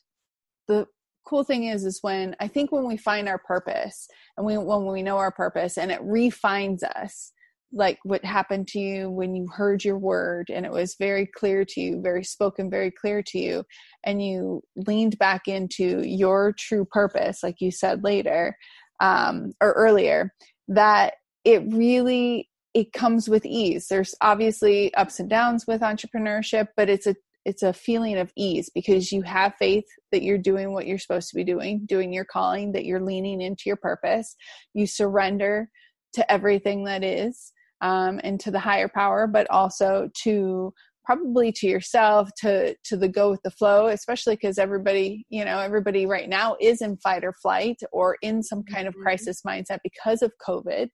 the 0.67 0.86
cool 1.25 1.43
thing 1.43 1.65
is 1.65 1.86
is 1.86 2.00
when 2.01 2.36
i 2.39 2.48
think 2.48 2.72
when 2.72 2.88
we 2.88 2.98
find 2.98 3.29
our 3.29 3.38
purpose 3.38 4.08
and 4.38 4.46
we 4.46 4.58
when 4.58 4.86
we 4.86 5.01
know 5.01 5.17
our 5.17 5.32
purpose 5.32 5.77
and 5.77 5.91
it 5.91 6.01
refines 6.01 6.84
us 6.84 7.32
like 7.74 7.98
what 8.03 8.24
happened 8.24 8.67
to 8.67 8.79
you 8.79 9.10
when 9.10 9.36
you 9.36 9.48
heard 9.48 9.84
your 9.84 9.98
word 9.98 10.50
and 10.50 10.65
it 10.65 10.72
was 10.72 10.96
very 11.00 11.25
clear 11.25 11.65
to 11.65 11.82
you, 11.82 12.01
very 12.01 12.24
spoken, 12.24 12.70
very 12.70 12.91
clear 12.91 13.24
to 13.24 13.39
you, 13.39 13.63
and 14.05 14.24
you 14.24 14.62
leaned 14.75 15.17
back 15.17 15.48
into 15.48 16.08
your 16.08 16.53
true 16.58 16.86
purpose, 16.86 17.41
like 17.41 17.60
you 17.60 17.72
said 17.72 18.03
later 18.03 18.55
um, 19.00 19.53
or 19.60 19.72
earlier, 19.74 20.32
that 20.67 21.15
it 21.43 21.63
really 21.74 22.50
it 22.74 22.93
comes 22.93 23.29
with 23.29 23.46
ease. 23.46 23.88
There's 23.88 24.15
obviously 24.22 24.93
ups 24.96 25.20
and 25.20 25.29
downs 25.29 25.65
with 25.67 25.82
entrepreneurship, 25.82 26.70
but 26.75 26.89
it's 26.89 27.05
a 27.05 27.15
it's 27.45 27.63
a 27.63 27.73
feeling 27.73 28.17
of 28.17 28.31
ease 28.38 28.69
because 28.73 29.12
you 29.12 29.21
have 29.23 29.53
faith 29.59 29.85
that 30.12 30.23
you're 30.23 30.38
doing 30.38 30.73
what 30.73 30.88
you're 30.88 30.97
supposed 30.97 31.29
to 31.29 31.35
be 31.35 31.43
doing, 31.43 31.85
doing 31.85 32.13
your 32.13 32.25
calling, 32.25 32.71
that 32.71 32.85
you're 32.85 33.03
leaning 33.03 33.41
into 33.41 33.63
your 33.65 33.75
purpose. 33.75 34.35
You 34.73 34.88
surrender 34.88 35.69
to 36.13 36.31
everything 36.31 36.85
that 36.85 37.03
is 37.03 37.51
um, 37.81 38.19
and 38.23 38.39
to 38.39 38.51
the 38.51 38.59
higher 38.59 38.88
power, 38.88 39.27
but 39.27 39.50
also 39.50 40.09
to 40.23 40.73
probably 41.05 41.51
to 41.51 41.67
yourself 41.67 42.29
to 42.38 42.75
to 42.83 42.95
the 42.95 43.07
go 43.07 43.29
with 43.29 43.41
the 43.43 43.51
flow 43.51 43.88
especially 43.88 44.35
because 44.35 44.57
everybody 44.57 45.25
you 45.29 45.43
know 45.43 45.59
everybody 45.59 46.05
right 46.05 46.29
now 46.29 46.55
is 46.62 46.81
in 46.81 46.97
fight 46.97 47.23
or 47.23 47.33
flight 47.33 47.77
or 47.91 48.17
in 48.21 48.41
some 48.41 48.63
kind 48.63 48.88
of 48.88 48.93
mm-hmm. 48.93 49.03
crisis 49.03 49.41
mindset 49.45 49.79
because 49.83 50.21
of 50.21 50.31
covid 50.45 50.88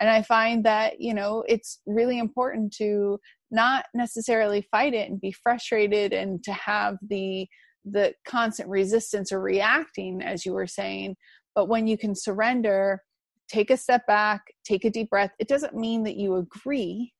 and 0.00 0.10
i 0.10 0.20
find 0.22 0.64
that 0.64 1.00
you 1.00 1.14
know 1.14 1.42
it's 1.48 1.80
really 1.86 2.18
important 2.18 2.72
to 2.72 3.18
not 3.50 3.86
necessarily 3.94 4.66
fight 4.70 4.94
it 4.94 5.08
and 5.08 5.20
be 5.20 5.32
frustrated 5.32 6.12
and 6.12 6.42
to 6.44 6.52
have 6.52 6.96
the 7.08 7.46
the 7.84 8.12
constant 8.26 8.68
resistance 8.68 9.30
or 9.30 9.40
reacting 9.40 10.20
as 10.20 10.44
you 10.44 10.52
were 10.52 10.66
saying 10.66 11.14
but 11.54 11.68
when 11.68 11.86
you 11.86 11.96
can 11.96 12.14
surrender 12.14 13.00
take 13.48 13.70
a 13.70 13.76
step 13.76 14.06
back, 14.06 14.42
take 14.64 14.84
a 14.84 14.90
deep 14.90 15.10
breath. 15.10 15.32
It 15.38 15.48
doesn't 15.48 15.74
mean 15.74 16.02
that 16.04 16.16
you 16.16 16.36
agree. 16.36 17.12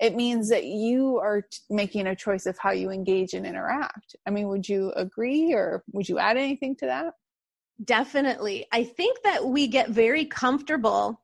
It 0.00 0.14
means 0.14 0.48
that 0.50 0.64
you 0.64 1.18
are 1.18 1.42
making 1.70 2.06
a 2.06 2.14
choice 2.14 2.46
of 2.46 2.56
how 2.58 2.70
you 2.70 2.90
engage 2.90 3.32
and 3.32 3.44
interact. 3.44 4.14
I 4.26 4.30
mean, 4.30 4.48
would 4.48 4.68
you 4.68 4.92
agree 4.94 5.52
or 5.52 5.82
would 5.92 6.08
you 6.08 6.18
add 6.18 6.36
anything 6.36 6.76
to 6.76 6.86
that? 6.86 7.14
Definitely. 7.84 8.66
I 8.72 8.84
think 8.84 9.18
that 9.24 9.44
we 9.44 9.66
get 9.66 9.90
very 9.90 10.24
comfortable 10.24 11.20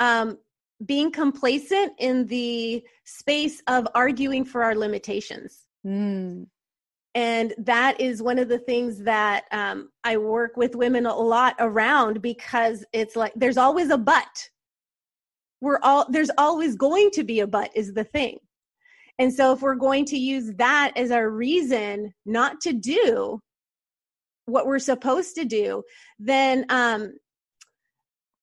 um, 0.00 0.38
being 0.84 1.10
complacent 1.10 1.92
in 1.98 2.26
the 2.26 2.82
space 3.04 3.62
of 3.66 3.88
arguing 3.94 4.44
for 4.44 4.62
our 4.62 4.74
limitations. 4.74 5.66
Mm. 5.86 6.46
And 7.14 7.54
that 7.58 8.00
is 8.00 8.22
one 8.22 8.38
of 8.38 8.48
the 8.48 8.58
things 8.58 9.02
that 9.02 9.44
um, 9.50 9.90
i 10.04 10.16
work 10.16 10.56
with 10.56 10.76
women 10.76 11.06
a 11.06 11.14
lot 11.16 11.56
around 11.58 12.22
because 12.22 12.84
it's 12.92 13.16
like 13.16 13.32
there's 13.34 13.56
always 13.56 13.90
a 13.90 13.98
but. 13.98 14.48
We're 15.60 15.80
all 15.82 16.06
there's 16.08 16.30
always 16.38 16.76
going 16.76 17.10
to 17.12 17.24
be 17.24 17.40
a 17.40 17.46
but 17.46 17.70
is 17.74 17.92
the 17.92 18.04
thing. 18.04 18.38
And 19.18 19.34
so 19.34 19.52
if 19.52 19.62
we're 19.62 19.74
going 19.74 20.04
to 20.06 20.16
use 20.16 20.52
that 20.58 20.92
as 20.94 21.10
our 21.10 21.28
reason 21.28 22.14
not 22.24 22.60
to 22.60 22.72
do 22.72 23.40
what 24.48 24.66
we're 24.66 24.78
supposed 24.78 25.34
to 25.34 25.44
do 25.44 25.82
then 26.18 26.64
um 26.70 27.12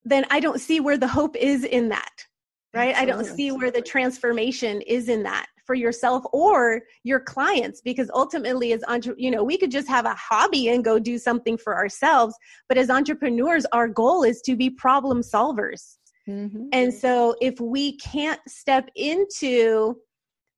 then 0.05 0.25
i 0.29 0.39
don't 0.39 0.61
see 0.61 0.79
where 0.79 0.97
the 0.97 1.07
hope 1.07 1.35
is 1.35 1.63
in 1.63 1.89
that 1.89 2.25
right 2.73 2.95
Absolutely. 2.95 3.01
i 3.01 3.05
don't 3.05 3.35
see 3.35 3.51
where 3.51 3.71
the 3.71 3.81
transformation 3.81 4.81
is 4.81 5.09
in 5.09 5.23
that 5.23 5.47
for 5.65 5.73
yourself 5.73 6.23
or 6.31 6.81
your 7.03 7.19
clients 7.19 7.81
because 7.81 8.09
ultimately 8.13 8.71
as 8.71 8.83
entre- 8.87 9.15
you 9.17 9.31
know 9.31 9.43
we 9.43 9.57
could 9.57 9.71
just 9.71 9.87
have 9.87 10.05
a 10.05 10.13
hobby 10.13 10.69
and 10.69 10.85
go 10.85 10.99
do 10.99 11.17
something 11.17 11.57
for 11.57 11.75
ourselves 11.75 12.35
but 12.69 12.77
as 12.77 12.89
entrepreneurs 12.89 13.65
our 13.71 13.87
goal 13.87 14.23
is 14.23 14.41
to 14.41 14.55
be 14.55 14.69
problem 14.69 15.21
solvers 15.21 15.97
mm-hmm. 16.29 16.67
and 16.71 16.93
so 16.93 17.35
if 17.41 17.59
we 17.59 17.97
can't 17.97 18.39
step 18.47 18.89
into 18.95 19.95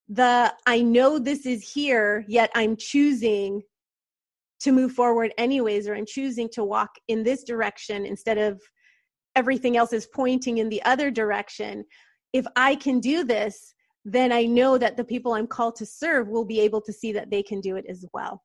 the 0.10 0.54
i 0.66 0.82
know 0.82 1.18
this 1.18 1.46
is 1.46 1.70
here 1.72 2.26
yet 2.28 2.52
i'm 2.54 2.76
choosing 2.76 3.62
to 4.60 4.72
move 4.72 4.92
forward 4.92 5.34
anyways 5.38 5.88
or 5.88 5.96
i'm 5.96 6.06
choosing 6.06 6.50
to 6.50 6.64
walk 6.64 6.90
in 7.08 7.24
this 7.24 7.44
direction 7.44 8.06
instead 8.06 8.38
of 8.38 8.62
everything 9.38 9.78
else 9.78 9.94
is 9.94 10.08
pointing 10.22 10.58
in 10.58 10.70
the 10.70 10.84
other 10.84 11.10
direction 11.10 11.86
if 12.34 12.46
i 12.56 12.76
can 12.76 13.00
do 13.00 13.24
this 13.24 13.74
then 14.08 14.32
I 14.32 14.46
know 14.46 14.78
that 14.78 14.96
the 14.96 15.04
people 15.04 15.34
I'm 15.34 15.48
called 15.48 15.76
to 15.76 15.86
serve 15.86 16.30
will 16.30 16.46
be 16.46 16.62
able 16.62 16.80
to 16.82 16.94
see 16.94 17.12
that 17.12 17.30
they 17.30 17.44
can 17.44 17.60
do 17.60 17.76
it 17.76 17.86
as 17.90 18.06
well. 18.14 18.42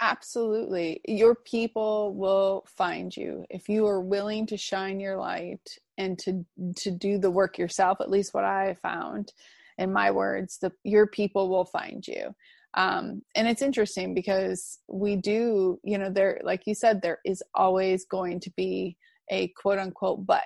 Absolutely. 0.00 1.02
Your 1.06 1.34
people 1.34 2.14
will 2.14 2.64
find 2.66 3.14
you 3.14 3.44
if 3.50 3.68
you 3.68 3.86
are 3.86 4.00
willing 4.00 4.46
to 4.46 4.56
shine 4.56 5.00
your 5.00 5.18
light 5.18 5.60
and 5.98 6.18
to 6.20 6.44
to 6.76 6.90
do 6.90 7.18
the 7.18 7.30
work 7.30 7.58
yourself, 7.58 8.00
at 8.00 8.10
least 8.10 8.32
what 8.32 8.44
I 8.44 8.74
found 8.82 9.34
in 9.76 9.92
my 9.92 10.10
words, 10.10 10.58
the 10.58 10.72
your 10.82 11.06
people 11.06 11.50
will 11.50 11.66
find 11.66 12.04
you. 12.08 12.34
Um, 12.72 13.22
and 13.36 13.46
it's 13.46 13.62
interesting 13.62 14.14
because 14.14 14.78
we 14.88 15.14
do, 15.14 15.78
you 15.84 15.98
know, 15.98 16.10
there, 16.10 16.40
like 16.42 16.62
you 16.66 16.74
said, 16.74 17.02
there 17.02 17.18
is 17.24 17.42
always 17.54 18.06
going 18.06 18.40
to 18.40 18.50
be 18.56 18.96
a 19.30 19.48
quote 19.56 19.78
unquote 19.78 20.26
but 20.26 20.42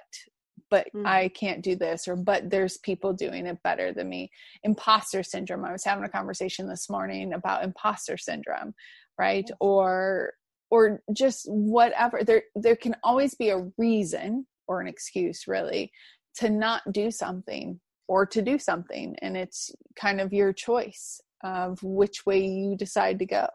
but 0.70 0.86
mm. 0.94 1.06
I 1.06 1.28
can't 1.28 1.62
do 1.62 1.76
this, 1.76 2.08
or 2.08 2.16
but 2.16 2.50
there's 2.50 2.78
people 2.78 3.12
doing 3.12 3.46
it 3.46 3.62
better 3.62 3.92
than 3.92 4.08
me. 4.08 4.30
Imposter 4.64 5.22
syndrome. 5.22 5.64
I 5.64 5.72
was 5.72 5.84
having 5.84 6.04
a 6.04 6.08
conversation 6.08 6.68
this 6.68 6.90
morning 6.90 7.32
about 7.32 7.64
imposter 7.64 8.16
syndrome, 8.16 8.74
right? 9.18 9.44
Yes. 9.48 9.56
Or 9.60 10.32
or 10.70 11.00
just 11.12 11.46
whatever. 11.48 12.22
There 12.24 12.42
there 12.54 12.76
can 12.76 12.96
always 13.02 13.34
be 13.34 13.50
a 13.50 13.66
reason 13.78 14.46
or 14.66 14.80
an 14.80 14.88
excuse 14.88 15.48
really 15.48 15.90
to 16.36 16.50
not 16.50 16.82
do 16.92 17.10
something 17.10 17.80
or 18.06 18.26
to 18.26 18.42
do 18.42 18.58
something. 18.58 19.16
And 19.22 19.36
it's 19.36 19.70
kind 19.96 20.20
of 20.20 20.32
your 20.32 20.52
choice 20.52 21.20
of 21.42 21.82
which 21.82 22.26
way 22.26 22.44
you 22.46 22.76
decide 22.76 23.18
to 23.20 23.26
go. 23.26 23.48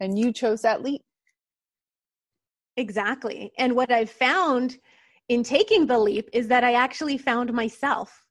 And 0.00 0.18
you 0.18 0.32
chose 0.32 0.62
that 0.62 0.82
leap. 0.82 1.02
Exactly. 2.76 3.52
And 3.58 3.76
what 3.76 3.92
I've 3.92 4.10
found 4.10 4.78
in 5.28 5.42
taking 5.42 5.86
the 5.86 5.98
leap 5.98 6.28
is 6.32 6.48
that 6.48 6.64
I 6.64 6.74
actually 6.74 7.18
found 7.18 7.52
myself. 7.52 8.26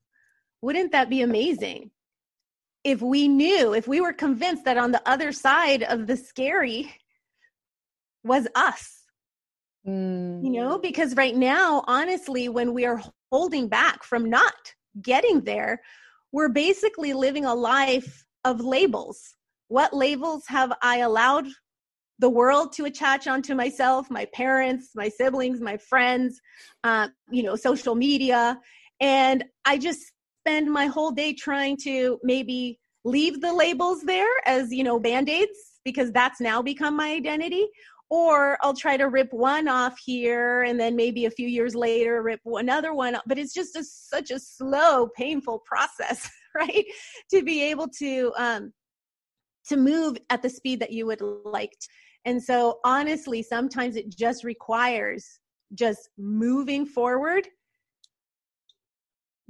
Wouldn't 0.61 0.91
that 0.91 1.09
be 1.09 1.21
amazing? 1.21 1.91
If 2.83 3.01
we 3.01 3.27
knew, 3.27 3.73
if 3.73 3.87
we 3.87 4.01
were 4.01 4.13
convinced 4.13 4.65
that 4.65 4.77
on 4.77 4.91
the 4.91 5.01
other 5.09 5.31
side 5.31 5.83
of 5.83 6.07
the 6.07 6.17
scary 6.17 6.93
was 8.23 8.47
us. 8.55 9.03
Mm. 9.87 10.43
You 10.43 10.51
know, 10.51 10.77
because 10.77 11.15
right 11.15 11.35
now, 11.35 11.83
honestly, 11.87 12.49
when 12.49 12.73
we 12.73 12.85
are 12.85 13.01
holding 13.31 13.67
back 13.67 14.03
from 14.03 14.29
not 14.29 14.53
getting 15.01 15.41
there, 15.41 15.81
we're 16.31 16.49
basically 16.49 17.13
living 17.13 17.45
a 17.45 17.55
life 17.55 18.25
of 18.45 18.61
labels. 18.61 19.35
What 19.67 19.93
labels 19.93 20.43
have 20.47 20.73
I 20.81 20.97
allowed 20.99 21.47
the 22.19 22.29
world 22.29 22.73
to 22.73 22.85
attach 22.85 23.27
onto 23.27 23.55
myself, 23.55 24.09
my 24.09 24.25
parents, 24.33 24.91
my 24.95 25.09
siblings, 25.09 25.59
my 25.59 25.77
friends, 25.77 26.39
uh, 26.83 27.07
you 27.29 27.43
know, 27.43 27.55
social 27.55 27.95
media. 27.95 28.59
And 28.99 29.43
I 29.65 29.77
just 29.77 29.99
spend 30.41 30.71
my 30.71 30.87
whole 30.87 31.11
day 31.11 31.33
trying 31.33 31.77
to 31.83 32.19
maybe 32.23 32.79
leave 33.03 33.41
the 33.41 33.53
labels 33.53 34.01
there 34.03 34.29
as, 34.45 34.71
you 34.71 34.83
know, 34.83 34.99
band 34.99 35.29
aids 35.29 35.57
because 35.83 36.11
that's 36.11 36.39
now 36.39 36.61
become 36.61 36.95
my 36.95 37.11
identity. 37.11 37.67
Or 38.09 38.57
I'll 38.61 38.75
try 38.75 38.95
to 38.95 39.05
rip 39.05 39.33
one 39.33 39.67
off 39.67 39.97
here 39.97 40.63
and 40.63 40.79
then 40.79 40.95
maybe 40.95 41.25
a 41.25 41.31
few 41.31 41.47
years 41.47 41.73
later 41.73 42.21
rip 42.21 42.41
another 42.45 42.93
one. 42.93 43.17
But 43.25 43.39
it's 43.39 43.53
just 43.53 43.75
a, 43.75 43.83
such 43.83 44.29
a 44.29 44.39
slow, 44.39 45.07
painful 45.17 45.63
process, 45.65 46.29
right? 46.55 46.85
to 47.31 47.41
be 47.41 47.63
able 47.63 47.87
to 47.99 48.31
um, 48.37 48.71
to 49.69 49.77
move 49.77 50.17
at 50.29 50.41
the 50.41 50.49
speed 50.49 50.79
that 50.79 50.91
you 50.91 51.05
would 51.05 51.21
like. 51.21 51.73
And 52.25 52.41
so, 52.41 52.79
honestly, 52.85 53.43
sometimes 53.43 53.95
it 53.95 54.09
just 54.09 54.43
requires 54.43 55.39
just 55.73 56.09
moving 56.17 56.85
forward, 56.85 57.47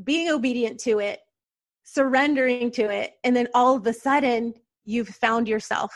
being 0.04 0.30
obedient 0.30 0.80
to 0.82 1.00
it, 1.00 1.20
surrendering 1.84 2.72
to 2.72 2.90
it, 2.90 3.14
and 3.24 3.36
then 3.36 3.48
all 3.54 3.76
of 3.76 3.86
a 3.86 3.94
sudden 3.94 4.54
you've 4.86 5.10
found 5.10 5.48
yourself 5.48 5.92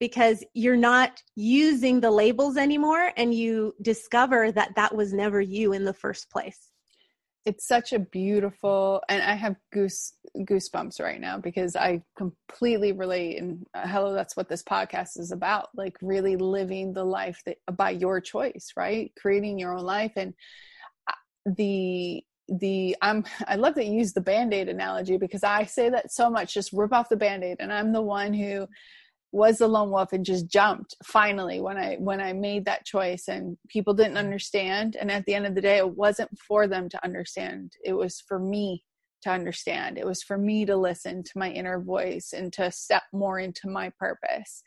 because 0.00 0.44
you're 0.52 0.76
not 0.76 1.22
using 1.36 2.00
the 2.00 2.10
labels 2.10 2.56
anymore 2.56 3.12
and 3.16 3.32
you 3.32 3.72
discover 3.82 4.50
that 4.50 4.74
that 4.74 4.94
was 4.94 5.12
never 5.12 5.40
you 5.40 5.72
in 5.72 5.84
the 5.84 5.92
first 5.92 6.28
place 6.28 6.71
it's 7.44 7.66
such 7.66 7.92
a 7.92 7.98
beautiful 7.98 9.02
and 9.08 9.22
i 9.22 9.34
have 9.34 9.56
goose 9.72 10.14
goosebumps 10.38 11.00
right 11.00 11.20
now 11.20 11.38
because 11.38 11.74
i 11.76 12.02
completely 12.16 12.92
relate 12.92 13.38
and 13.38 13.66
uh, 13.74 13.86
hello 13.86 14.12
that's 14.12 14.36
what 14.36 14.48
this 14.48 14.62
podcast 14.62 15.18
is 15.18 15.32
about 15.32 15.68
like 15.74 15.96
really 16.02 16.36
living 16.36 16.92
the 16.92 17.04
life 17.04 17.42
that 17.44 17.56
by 17.76 17.90
your 17.90 18.20
choice 18.20 18.72
right? 18.76 19.12
Creating 19.20 19.58
your 19.58 19.76
own 19.76 19.84
life 19.84 20.12
and 20.16 20.34
uh, 21.08 21.12
the 21.56 22.22
the 22.48 22.96
i'm 23.02 23.24
i 23.46 23.56
love 23.56 23.74
that 23.74 23.86
you 23.86 23.94
use 23.94 24.12
the 24.12 24.20
band-aid 24.20 24.68
analogy 24.68 25.16
because 25.16 25.42
i 25.44 25.64
say 25.64 25.88
that 25.88 26.12
so 26.12 26.28
much 26.28 26.54
just 26.54 26.72
rip 26.72 26.92
off 26.92 27.08
the 27.08 27.16
band-aid 27.16 27.56
and 27.60 27.72
i'm 27.72 27.92
the 27.92 28.02
one 28.02 28.34
who 28.34 28.66
was 29.32 29.58
the 29.58 29.66
lone 29.66 29.90
wolf 29.90 30.12
and 30.12 30.24
just 30.24 30.46
jumped 30.46 30.94
finally 31.02 31.60
when 31.60 31.78
i 31.78 31.96
when 31.96 32.20
i 32.20 32.32
made 32.32 32.66
that 32.66 32.84
choice 32.84 33.28
and 33.28 33.56
people 33.68 33.94
didn't 33.94 34.10
mm-hmm. 34.12 34.26
understand. 34.26 34.96
And 35.00 35.10
at 35.10 35.24
the 35.24 35.34
end 35.34 35.46
of 35.46 35.54
the 35.54 35.60
day 35.60 35.78
it 35.78 35.96
wasn't 35.96 36.30
for 36.38 36.68
them 36.68 36.88
to 36.90 37.04
understand. 37.04 37.72
It 37.84 37.94
was 37.94 38.22
for 38.28 38.38
me 38.38 38.84
to 39.22 39.30
understand. 39.30 39.98
It 39.98 40.06
was 40.06 40.22
for 40.22 40.36
me 40.36 40.66
to 40.66 40.76
listen 40.76 41.22
to 41.22 41.32
my 41.36 41.50
inner 41.50 41.80
voice 41.80 42.34
and 42.36 42.52
to 42.54 42.70
step 42.70 43.04
more 43.12 43.38
into 43.38 43.68
my 43.68 43.90
purpose. 43.98 44.62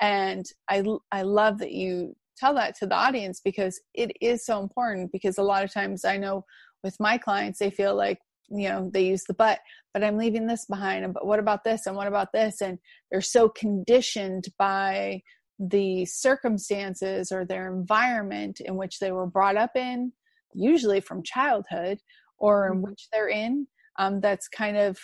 And 0.00 0.46
i 0.68 0.82
i 1.12 1.22
love 1.22 1.58
that 1.58 1.72
you 1.72 2.14
tell 2.36 2.54
that 2.54 2.76
to 2.76 2.86
the 2.86 2.94
audience 2.94 3.40
because 3.44 3.80
it 3.94 4.12
is 4.20 4.44
so 4.44 4.60
important 4.60 5.12
because 5.12 5.38
a 5.38 5.42
lot 5.42 5.62
of 5.62 5.72
times 5.72 6.04
i 6.04 6.16
know 6.16 6.44
with 6.82 6.96
my 6.98 7.16
clients 7.16 7.60
they 7.60 7.70
feel 7.70 7.94
like 7.94 8.18
you 8.50 8.68
know 8.68 8.90
they 8.92 9.06
use 9.06 9.24
the 9.24 9.34
but 9.34 9.60
but 9.92 10.04
i'm 10.04 10.18
leaving 10.18 10.46
this 10.46 10.66
behind 10.66 11.12
but 11.14 11.26
what 11.26 11.38
about 11.38 11.64
this 11.64 11.86
and 11.86 11.96
what 11.96 12.06
about 12.06 12.32
this 12.32 12.60
and 12.60 12.78
they're 13.10 13.20
so 13.20 13.48
conditioned 13.48 14.44
by 14.58 15.20
the 15.58 16.04
circumstances 16.04 17.30
or 17.30 17.44
their 17.44 17.72
environment 17.72 18.60
in 18.60 18.76
which 18.76 18.98
they 18.98 19.12
were 19.12 19.26
brought 19.26 19.56
up 19.56 19.70
in 19.76 20.12
usually 20.52 21.00
from 21.00 21.22
childhood 21.22 21.98
or 22.38 22.66
in 22.66 22.74
mm-hmm. 22.74 22.90
which 22.90 23.08
they're 23.12 23.28
in 23.28 23.66
um, 23.98 24.20
that's 24.20 24.48
kind 24.48 24.76
of 24.76 24.98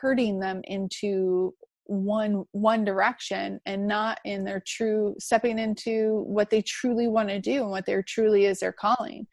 hurting 0.00 0.38
them 0.40 0.60
into 0.64 1.54
one 1.84 2.44
one 2.50 2.84
direction 2.84 3.60
and 3.64 3.86
not 3.86 4.18
in 4.24 4.44
their 4.44 4.62
true 4.66 5.14
stepping 5.18 5.58
into 5.58 6.24
what 6.26 6.50
they 6.50 6.60
truly 6.62 7.06
want 7.06 7.28
to 7.28 7.40
do 7.40 7.62
and 7.62 7.70
what 7.70 7.86
their 7.86 8.02
truly 8.02 8.46
is 8.46 8.58
their 8.58 8.72
calling 8.72 9.26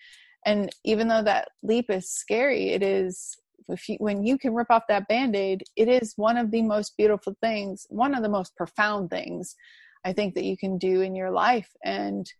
and 0.45 0.69
even 0.83 1.07
though 1.07 1.23
that 1.23 1.49
leap 1.61 1.89
is 1.89 2.09
scary 2.09 2.69
it 2.69 2.83
is 2.83 3.37
if 3.69 3.87
you, 3.87 3.95
when 3.99 4.25
you 4.25 4.37
can 4.37 4.53
rip 4.53 4.69
off 4.69 4.83
that 4.89 5.07
band-aid 5.07 5.63
it 5.75 5.87
is 5.87 6.13
one 6.17 6.37
of 6.37 6.51
the 6.51 6.61
most 6.61 6.95
beautiful 6.97 7.35
things 7.41 7.85
one 7.89 8.13
of 8.13 8.21
the 8.21 8.29
most 8.29 8.55
profound 8.55 9.09
things 9.09 9.55
i 10.05 10.13
think 10.13 10.33
that 10.35 10.43
you 10.43 10.57
can 10.57 10.77
do 10.77 11.01
in 11.01 11.15
your 11.15 11.31
life. 11.31 11.69
And 11.83 12.31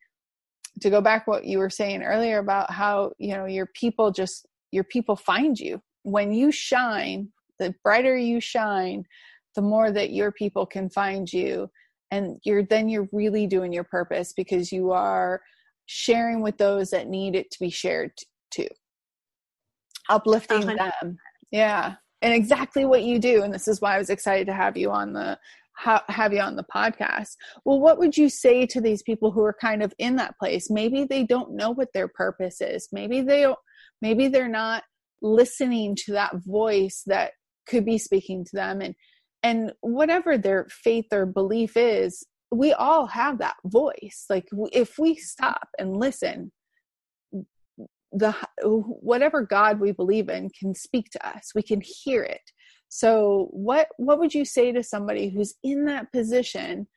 to 0.82 0.90
go 0.90 1.02
back 1.02 1.28
what 1.28 1.46
you 1.46 1.60
were 1.60 1.70
saying 1.70 2.04
earlier 2.04 2.40
about 2.40 2.72
how 2.72 3.14
you 3.18 3.34
know 3.36 3.46
your 3.46 3.68
people 3.68 4.12
just 4.12 4.48
your 4.72 4.84
people 4.84 5.16
find 5.16 5.60
you. 5.60 5.82
When 6.04 6.34
you 6.34 6.52
shine 6.52 7.30
the 7.60 7.76
brighter 7.84 8.18
you 8.18 8.40
shine 8.40 9.06
the 9.56 9.62
more 9.62 9.92
that 9.92 10.12
your 10.12 10.32
people 10.32 10.66
can 10.66 10.90
find 10.90 11.32
you. 11.32 11.70
And 12.10 12.40
you're 12.44 12.64
then 12.64 12.90
you're 12.90 13.08
really 13.12 13.48
doing 13.48 13.72
your 13.72 13.84
purpose 13.84 14.34
because 14.34 14.72
you 14.72 14.92
are 14.92 15.42
sharing 15.86 16.42
with 16.42 16.58
those 16.58 16.90
that 16.92 17.08
need 17.08 17.36
it 17.36 17.52
to 17.52 17.60
be 17.60 17.70
shared 17.70 18.12
to 18.52 18.68
uplifting 20.10 20.62
100%. 20.62 20.78
them. 20.78 21.18
Yeah. 21.52 21.96
And 22.22 22.34
exactly 22.34 22.86
what 22.86 23.04
you 23.04 23.20
do 23.20 23.44
and 23.44 23.54
this 23.54 23.68
is 23.68 23.82
why 23.82 23.96
i 23.96 23.98
was 23.98 24.10
excited 24.10 24.48
to 24.48 24.54
have 24.54 24.78
you 24.78 24.92
on 24.92 25.12
the 25.12 25.38
have 26.08 26.32
you 26.32 26.40
on 26.40 26.56
the 26.56 26.66
podcast. 26.74 27.36
Well 27.66 27.80
what 27.80 27.98
would 27.98 28.16
you 28.16 28.30
say 28.30 28.66
to 28.68 28.80
these 28.80 29.02
people 29.02 29.32
who 29.32 29.44
are 29.44 29.56
kind 29.60 29.82
of 29.84 29.94
in 29.98 30.16
that 30.18 30.38
place? 30.38 30.70
Maybe 30.70 31.04
they 31.04 31.24
don't 31.24 31.56
know 31.56 31.72
what 31.72 31.90
their 31.94 32.08
purpose 32.08 32.62
is. 32.62 32.88
Maybe 32.92 33.22
they 33.22 33.42
don't 33.42 33.60
maybe 34.02 34.28
they're 34.28 34.48
not 34.48 34.84
listening 35.22 35.96
to 36.06 36.14
that 36.14 36.36
voice 36.46 37.04
that 37.08 37.32
could 37.68 37.86
be 37.86 37.98
speaking 37.98 38.46
to 38.46 38.56
them. 38.56 38.82
And 38.82 38.96
and 39.42 39.74
whatever 39.82 40.38
their 40.38 40.68
faith 40.70 41.08
or 41.12 41.26
belief 41.26 41.76
is 41.76 42.24
we 42.54 42.74
all 42.74 43.08
have 43.08 43.38
that 43.40 43.56
voice 43.66 44.26
like 44.30 44.48
if 44.72 44.98
we 44.98 45.16
stop 45.16 45.68
and 45.80 45.98
listen 45.98 46.52
the 48.12 48.36
whatever 48.64 49.42
god 49.42 49.80
we 49.80 49.92
believe 49.92 50.30
in 50.30 50.50
can 50.50 50.76
speak 50.76 51.10
to 51.10 51.28
us 51.28 51.52
we 51.56 51.64
can 51.64 51.82
hear 51.82 52.24
it 52.24 52.52
so 52.90 53.48
what 53.52 53.88
what 53.98 54.20
would 54.20 54.34
you 54.34 54.46
say 54.46 54.72
to 54.72 54.84
somebody 54.84 55.30
who's 55.30 55.56
in 55.64 55.86
that 55.86 56.12
position 56.12 56.88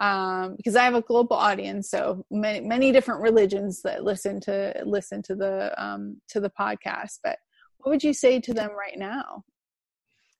um, 0.00 0.54
because 0.56 0.76
I 0.76 0.84
have 0.84 0.94
a 0.94 1.02
global 1.02 1.36
audience, 1.36 1.90
so 1.90 2.24
many 2.30 2.60
many 2.60 2.92
different 2.92 3.20
religions 3.20 3.82
that 3.82 4.04
listen 4.04 4.40
to 4.42 4.72
listen 4.84 5.22
to 5.22 5.34
the 5.34 5.74
um, 5.82 6.20
to 6.28 6.40
the 6.40 6.50
podcast. 6.50 7.18
But 7.24 7.38
what 7.78 7.90
would 7.90 8.04
you 8.04 8.12
say 8.12 8.40
to 8.40 8.54
them 8.54 8.70
right 8.78 8.96
now? 8.96 9.42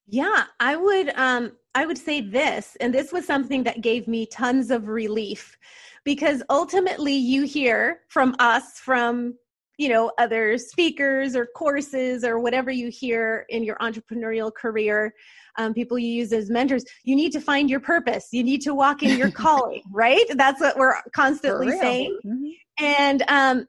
Yeah, 0.09 0.45
I 0.59 0.75
would 0.75 1.13
um 1.17 1.53
I 1.75 1.85
would 1.85 1.99
say 1.99 2.23
this 2.23 2.77
and 2.81 2.93
this 2.93 3.13
was 3.13 3.27
something 3.27 3.63
that 3.65 3.83
gave 3.83 4.09
me 4.09 4.27
tons 4.27 4.71
of 4.71 4.89
relief 4.89 5.57
because 6.05 6.43
ultimately 6.49 7.13
you 7.13 7.43
hear 7.43 8.01
from 8.09 8.35
us 8.39 8.79
from 8.79 9.35
you 9.77 9.91
know 9.91 10.11
other 10.19 10.57
speakers 10.57 11.37
or 11.37 11.47
courses 11.55 12.25
or 12.25 12.41
whatever 12.41 12.71
you 12.71 12.89
hear 12.89 13.45
in 13.51 13.63
your 13.63 13.77
entrepreneurial 13.77 14.53
career 14.53 15.13
um, 15.59 15.75
people 15.75 15.99
you 15.99 16.09
use 16.09 16.33
as 16.33 16.49
mentors 16.49 16.85
you 17.05 17.15
need 17.15 17.33
to 17.33 17.41
find 17.41 17.69
your 17.69 17.81
purpose. 17.81 18.29
You 18.33 18.43
need 18.43 18.63
to 18.63 18.75
walk 18.75 19.03
in 19.03 19.19
your 19.19 19.31
calling 19.45 19.83
right? 19.93 20.25
That's 20.37 20.61
what 20.61 20.79
we're 20.79 20.95
constantly 21.15 21.71
saying. 21.71 22.19
Mm-hmm. 22.25 22.85
and 22.85 23.23
um 23.29 23.67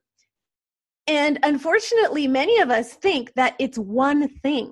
and 1.05 1.37
unfortunately 1.43 2.29
many 2.29 2.59
of 2.59 2.69
us 2.69 2.93
think 2.93 3.33
that 3.33 3.55
it's 3.59 3.77
one 3.77 4.29
thing 4.29 4.71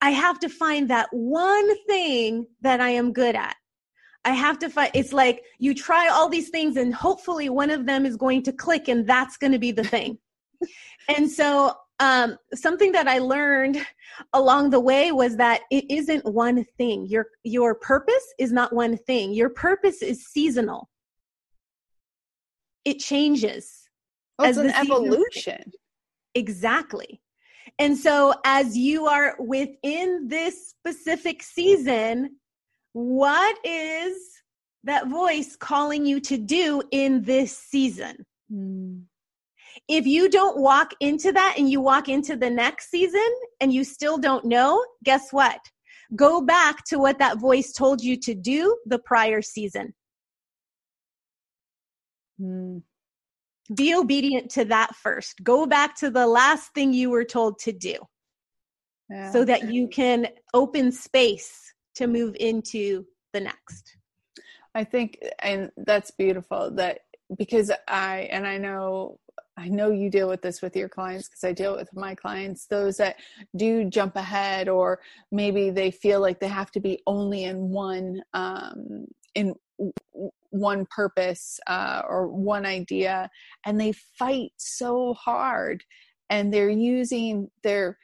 I 0.00 0.10
have 0.10 0.38
to 0.40 0.48
find 0.48 0.90
that 0.90 1.08
one 1.10 1.84
thing 1.86 2.46
that 2.60 2.80
I 2.80 2.90
am 2.90 3.12
good 3.12 3.34
at. 3.34 3.56
I 4.24 4.30
have 4.30 4.58
to 4.58 4.68
find 4.68 4.90
it's 4.92 5.12
like 5.12 5.44
you 5.58 5.72
try 5.74 6.08
all 6.08 6.28
these 6.28 6.48
things 6.48 6.76
and 6.76 6.94
hopefully 6.94 7.48
one 7.48 7.70
of 7.70 7.86
them 7.86 8.04
is 8.04 8.16
going 8.16 8.42
to 8.42 8.52
click 8.52 8.88
and 8.88 9.06
that's 9.06 9.36
going 9.36 9.52
to 9.52 9.58
be 9.58 9.70
the 9.70 9.84
thing. 9.84 10.18
and 11.16 11.30
so 11.30 11.74
um, 12.00 12.36
something 12.52 12.92
that 12.92 13.08
I 13.08 13.18
learned 13.18 13.78
along 14.32 14.70
the 14.70 14.80
way 14.80 15.12
was 15.12 15.36
that 15.36 15.62
it 15.70 15.84
isn't 15.88 16.24
one 16.26 16.64
thing. 16.76 17.06
Your 17.06 17.28
your 17.44 17.74
purpose 17.74 18.34
is 18.38 18.52
not 18.52 18.74
one 18.74 18.96
thing. 18.96 19.32
Your 19.32 19.48
purpose 19.48 20.02
is 20.02 20.26
seasonal. 20.26 20.90
It 22.84 22.98
changes. 22.98 23.88
Oh, 24.38 24.44
it's 24.44 24.58
an 24.58 24.70
evolution. 24.70 25.72
Exactly. 26.34 27.20
And 27.78 27.96
so, 27.96 28.34
as 28.44 28.76
you 28.76 29.06
are 29.06 29.36
within 29.38 30.28
this 30.28 30.70
specific 30.70 31.42
season, 31.42 32.36
what 32.92 33.58
is 33.64 34.16
that 34.84 35.08
voice 35.08 35.56
calling 35.56 36.06
you 36.06 36.20
to 36.20 36.38
do 36.38 36.82
in 36.92 37.22
this 37.22 37.56
season? 37.56 38.24
Mm. 38.52 39.02
If 39.88 40.06
you 40.06 40.28
don't 40.28 40.58
walk 40.58 40.92
into 41.00 41.32
that 41.32 41.56
and 41.58 41.68
you 41.68 41.80
walk 41.80 42.08
into 42.08 42.36
the 42.36 42.50
next 42.50 42.90
season 42.90 43.26
and 43.60 43.72
you 43.72 43.84
still 43.84 44.16
don't 44.16 44.44
know, 44.44 44.82
guess 45.04 45.32
what? 45.32 45.60
Go 46.14 46.40
back 46.40 46.84
to 46.86 46.98
what 46.98 47.18
that 47.18 47.38
voice 47.38 47.72
told 47.72 48.02
you 48.02 48.16
to 48.20 48.34
do 48.34 48.76
the 48.86 48.98
prior 48.98 49.42
season. 49.42 49.92
Mm 52.40 52.82
be 53.74 53.94
obedient 53.94 54.50
to 54.52 54.64
that 54.66 54.94
first. 54.94 55.42
Go 55.42 55.66
back 55.66 55.96
to 55.96 56.10
the 56.10 56.26
last 56.26 56.72
thing 56.74 56.92
you 56.92 57.10
were 57.10 57.24
told 57.24 57.58
to 57.60 57.72
do 57.72 57.96
yeah. 59.10 59.32
so 59.32 59.44
that 59.44 59.72
you 59.72 59.88
can 59.88 60.28
open 60.54 60.92
space 60.92 61.72
to 61.96 62.06
move 62.06 62.36
into 62.38 63.04
the 63.32 63.40
next. 63.40 63.96
I 64.74 64.84
think, 64.84 65.18
and 65.40 65.70
that's 65.76 66.10
beautiful 66.10 66.70
that 66.72 67.00
because 67.38 67.72
I, 67.88 68.28
and 68.30 68.46
I 68.46 68.58
know 68.58 69.18
I 69.58 69.68
know 69.68 69.90
you 69.90 70.10
deal 70.10 70.28
with 70.28 70.42
this 70.42 70.60
with 70.60 70.76
your 70.76 70.88
clients 70.88 71.28
because 71.28 71.42
I 71.42 71.52
deal 71.52 71.74
with 71.74 71.88
my 71.94 72.14
clients, 72.14 72.66
those 72.66 72.98
that 72.98 73.16
do 73.56 73.88
jump 73.88 74.16
ahead 74.16 74.68
or 74.68 75.00
maybe 75.32 75.70
they 75.70 75.90
feel 75.90 76.20
like 76.20 76.40
they 76.40 76.48
have 76.48 76.70
to 76.72 76.80
be 76.80 77.02
only 77.06 77.44
in 77.44 77.70
one 77.70 78.22
um, 78.34 79.06
in 79.34 79.54
one 80.56 80.86
purpose 80.94 81.58
uh, 81.66 82.02
or 82.08 82.28
one 82.28 82.66
idea 82.66 83.28
and 83.64 83.80
they 83.80 83.92
fight 84.18 84.52
so 84.56 85.14
hard 85.14 85.82
and 86.30 86.52
they're 86.52 86.70
using 86.70 87.48
their 87.62 87.98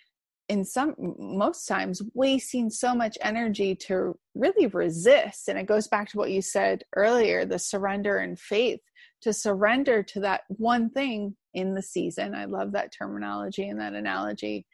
in 0.49 0.65
some 0.65 0.95
most 1.19 1.67
times 1.67 2.03
wasting 2.15 2.69
so 2.69 2.95
much 2.95 3.17
energy 3.23 3.75
to 3.75 4.19
really 4.35 4.67
resist 4.67 5.49
and 5.49 5.59
it 5.59 5.67
goes 5.67 5.89
back 5.89 6.09
to 6.09 6.19
what 6.19 6.31
you 6.31 6.43
said 6.43 6.83
earlier 6.97 7.45
the 7.45 7.59
surrender 7.59 8.19
and 8.19 8.39
faith 8.39 8.81
to 9.23 9.33
surrender 9.33 10.03
to 10.03 10.21
that 10.21 10.43
one 10.49 10.91
thing 10.91 11.37
in 11.55 11.75
the 11.75 11.83
season. 11.83 12.35
I 12.35 12.45
love 12.45 12.73
that 12.73 12.93
terminology 12.97 13.69
and 13.69 13.81
that 13.81 13.95
analogy. 13.95 14.67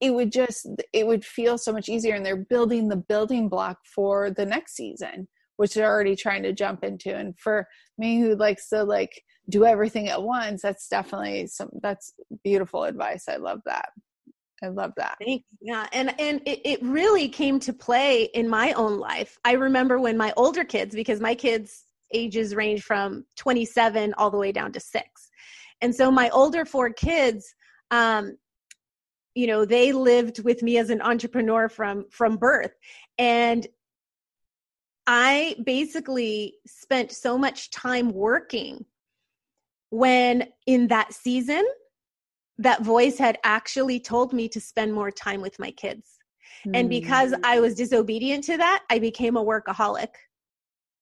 It 0.00 0.12
would 0.12 0.32
just 0.32 0.66
it 0.92 1.06
would 1.06 1.24
feel 1.24 1.58
so 1.58 1.72
much 1.72 1.88
easier 1.88 2.14
and 2.14 2.24
they're 2.24 2.36
building 2.36 2.88
the 2.88 2.96
building 2.96 3.48
block 3.48 3.78
for 3.94 4.30
the 4.30 4.46
next 4.46 4.74
season 4.74 5.28
which 5.56 5.74
they're 5.74 5.90
already 5.90 6.16
trying 6.16 6.42
to 6.42 6.52
jump 6.52 6.84
into. 6.84 7.14
And 7.14 7.38
for 7.38 7.66
me 7.98 8.20
who 8.20 8.34
likes 8.34 8.68
to 8.70 8.84
like 8.84 9.22
do 9.48 9.64
everything 9.64 10.08
at 10.08 10.22
once 10.22 10.62
that's 10.62 10.88
definitely 10.88 11.46
some 11.46 11.70
that's 11.82 12.14
beautiful 12.42 12.84
advice. 12.84 13.24
I 13.28 13.36
love 13.36 13.60
that. 13.66 13.90
I 14.62 14.68
love 14.68 14.92
that. 14.96 15.16
Thanks. 15.24 15.44
yeah. 15.60 15.86
And 15.92 16.18
and 16.18 16.40
it, 16.46 16.60
it 16.64 16.82
really 16.82 17.28
came 17.28 17.60
to 17.60 17.72
play 17.72 18.24
in 18.34 18.48
my 18.48 18.72
own 18.72 18.98
life. 18.98 19.38
I 19.44 19.52
remember 19.52 19.98
when 19.98 20.16
my 20.16 20.32
older 20.36 20.64
kids 20.64 20.94
because 20.94 21.20
my 21.20 21.34
kids 21.34 21.84
ages 22.12 22.54
range 22.54 22.82
from 22.82 23.24
27 23.36 24.14
all 24.16 24.30
the 24.30 24.38
way 24.38 24.52
down 24.52 24.72
to 24.72 24.80
six. 24.80 25.30
And 25.80 25.94
so 25.94 26.10
my 26.10 26.30
older 26.30 26.64
four 26.64 26.90
kids 26.90 27.54
um 27.90 28.36
you 29.34 29.46
know 29.46 29.64
they 29.64 29.92
lived 29.92 30.42
with 30.44 30.62
me 30.62 30.78
as 30.78 30.90
an 30.90 31.02
entrepreneur 31.02 31.68
from 31.68 32.06
from 32.10 32.36
birth. 32.36 32.72
And 33.18 33.66
i 35.06 35.54
basically 35.64 36.54
spent 36.66 37.12
so 37.12 37.36
much 37.36 37.70
time 37.70 38.10
working 38.12 38.84
when 39.90 40.48
in 40.66 40.88
that 40.88 41.12
season 41.12 41.64
that 42.58 42.82
voice 42.82 43.18
had 43.18 43.38
actually 43.44 43.98
told 43.98 44.32
me 44.32 44.48
to 44.48 44.60
spend 44.60 44.92
more 44.92 45.10
time 45.10 45.40
with 45.40 45.58
my 45.58 45.72
kids. 45.72 46.18
And 46.72 46.88
because 46.88 47.30
hmm. 47.30 47.40
i 47.44 47.60
was 47.60 47.74
disobedient 47.74 48.44
to 48.44 48.56
that 48.56 48.82
i 48.90 48.98
became 48.98 49.36
a 49.36 49.44
workaholic. 49.44 50.14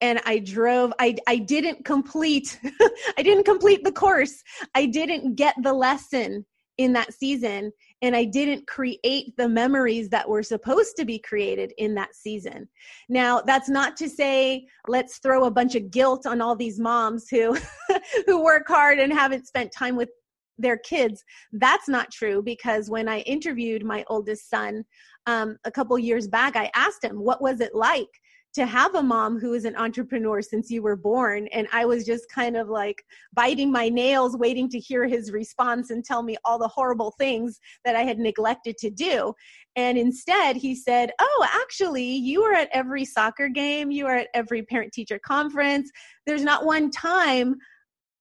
And 0.01 0.21
i 0.25 0.39
drove 0.41 0.93
i 0.99 1.17
i 1.29 1.37
didn't 1.37 1.85
complete 1.85 2.59
i 3.19 3.23
didn't 3.23 3.45
complete 3.45 3.85
the 3.85 3.93
course. 3.93 4.43
I 4.75 4.87
didn't 4.87 5.37
get 5.37 5.55
the 5.63 5.73
lesson 5.73 6.45
in 6.79 6.93
that 6.95 7.15
season 7.15 7.73
and 8.03 8.17
I 8.17 8.25
didn't 8.25 8.67
create 8.67 9.35
the 9.37 9.49
memories 9.49 10.09
that 10.11 10.29
were 10.29 10.43
supposed 10.43 10.97
to 10.97 11.05
be 11.05 11.19
created 11.21 11.73
in 11.79 11.95
that 11.95 12.15
season. 12.15 12.69
Now, 13.09 13.41
that's 13.41 13.69
not 13.69 13.97
to 13.99 14.09
say 14.09 14.67
let's 14.89 15.19
throw 15.19 15.45
a 15.45 15.51
bunch 15.51 15.77
of 15.77 15.91
guilt 15.91 16.27
on 16.27 16.41
all 16.41 16.57
these 16.57 16.81
moms 16.81 17.29
who 17.29 17.57
who 18.27 18.43
work 18.43 18.67
hard 18.67 18.99
and 18.99 19.13
haven't 19.13 19.47
spent 19.47 19.73
time 19.73 19.97
with 19.97 20.11
their 20.59 20.79
kids. 20.79 21.25
That's 21.53 21.89
not 21.89 22.11
true 22.11 22.43
because 22.43 22.91
when 22.91 23.09
I 23.09 23.21
interviewed 23.21 23.85
my 23.85 24.05
oldest 24.09 24.51
son 24.51 24.85
um, 25.27 25.57
a 25.65 25.71
couple 25.71 25.99
years 25.99 26.29
back, 26.29 26.57
I 26.57 26.71
asked 26.75 27.05
him, 27.05 27.17
What 27.17 27.41
was 27.41 27.61
it 27.61 27.75
like 27.75 28.09
to 28.55 28.67
have 28.67 28.95
a 28.95 29.03
mom 29.03 29.39
who 29.39 29.55
is 29.55 29.65
an 29.65 29.77
entrepreneur 29.77 30.43
since 30.43 30.71
you 30.71 30.83
were 30.83 30.97
born. 30.97 31.49
And 31.49 31.67
i 31.73 31.85
was 31.85 32.05
just 32.05 32.29
kind 32.29 32.57
of 32.57 32.69
like 32.69 33.05
biting 33.33 33.71
my 33.71 33.89
nails 33.89 34.37
waiting 34.37 34.69
to 34.71 34.79
hear 34.79 35.07
his 35.07 35.33
response 35.33 35.91
and 35.91 36.05
tell 36.05 36.23
me 36.23 36.37
all 36.45 36.59
the 36.59 36.69
horrible 36.69 37.13
things 37.19 37.61
that 37.85 37.97
i 37.97 38.03
had 38.03 38.19
neglected 38.19 38.77
to 38.79 38.91
do. 38.91 39.35
And 39.77 39.97
instead 39.97 40.57
he 40.57 40.75
said 40.75 41.13
oh 41.19 41.47
actually 41.53 42.05
you 42.05 42.43
were 42.43 42.55
at 42.55 42.69
every 42.73 43.05
soccer 43.05 43.49
game. 43.49 43.91
You 43.91 44.05
were 44.05 44.17
at 44.17 44.29
every 44.35 44.63
parent 44.63 44.93
teacher 44.93 45.19
conference. 45.19 45.91
There's 46.27 46.45
not 46.45 46.65
one 46.65 46.91
time 46.91 47.57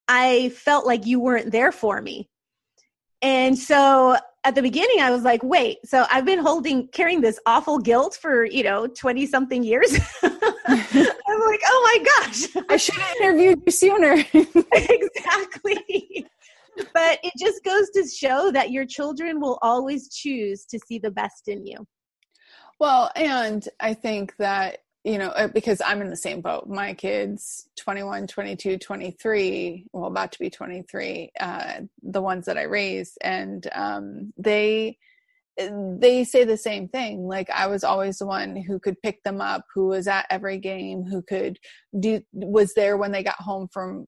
i 0.08 0.50
felt 0.50 0.86
like 0.86 1.06
you 1.06 1.20
weren't 1.20 1.52
there 1.52 1.72
for 1.72 2.02
me. 2.02 2.30
And 3.22 3.58
so 3.58 4.18
at 4.44 4.56
the 4.56 4.62
beginning 4.62 5.00
i 5.02 5.12
was 5.12 5.24
like 5.24 5.44
wait 5.44 5.78
so 5.86 6.06
i've 6.12 6.26
been 6.26 6.40
holding 6.40 6.88
carrying 6.90 7.22
this 7.22 7.40
awful 7.46 7.78
guilt 7.78 8.18
for 8.20 8.46
you 8.46 8.64
know 8.64 8.88
20 8.88 9.26
something 9.26 9.64
years? 9.64 9.94
I'm 10.24 11.40
like 11.40 11.62
oh 11.66 11.82
my 11.84 12.04
gosh. 12.04 12.66
I 12.70 12.78
should 12.78 12.96
have 12.96 13.18
interviewed 13.18 13.62
you 13.66 13.72
sooner. 13.72 14.24
Exactly. 14.74 16.26
But 16.94 17.20
it 17.24 17.34
just 17.38 17.64
goes 17.64 17.90
to 17.92 18.08
show 18.08 18.52
that 18.52 18.72
your 18.72 18.86
children 18.86 19.40
will 19.40 19.60
always 19.62 20.10
choose 20.14 20.66
to 20.66 20.80
see 20.80 21.00
the 21.00 21.12
best 21.12 21.48
in 21.48 21.66
you. 21.66 21.86
Well 22.80 23.12
and 23.16 23.68
i 23.80 23.94
think 23.94 24.36
that 24.38 24.80
you 25.04 25.18
know 25.18 25.30
uh, 25.30 25.48
because 25.48 25.82
i'm 25.86 26.02
in 26.02 26.10
the 26.10 26.16
same 26.16 26.42
boat. 26.42 26.68
My 26.68 26.94
kids 26.94 27.68
21 27.78 28.28
22 28.28 28.78
23 28.78 29.88
well 29.94 30.06
about 30.06 30.32
to 30.32 30.40
be 30.40 30.50
23 30.50 31.32
uh, 31.40 31.74
the 32.04 32.22
ones 32.22 32.46
that 32.46 32.58
i 32.58 32.64
raised 32.64 33.18
and 33.22 33.68
um, 33.74 34.34
they 34.38 34.98
they 36.00 36.24
say 36.24 36.44
the 36.44 36.58
same 36.58 36.88
thing. 36.88 37.28
Like 37.28 37.50
i 37.50 37.68
was 37.68 37.84
always 37.84 38.20
the 38.20 38.26
one 38.26 38.56
who 38.56 38.80
could 38.80 39.02
pick 39.02 39.22
them 39.24 39.42
up 39.42 39.66
who 39.74 39.88
was 39.88 40.08
at 40.08 40.28
every 40.30 40.58
game 40.58 41.04
who 41.04 41.22
could 41.22 41.60
do 42.00 42.22
was 42.34 42.74
there 42.74 42.98
when 42.98 43.12
they 43.12 43.24
got 43.24 43.36
home 43.36 43.68
from 43.72 44.06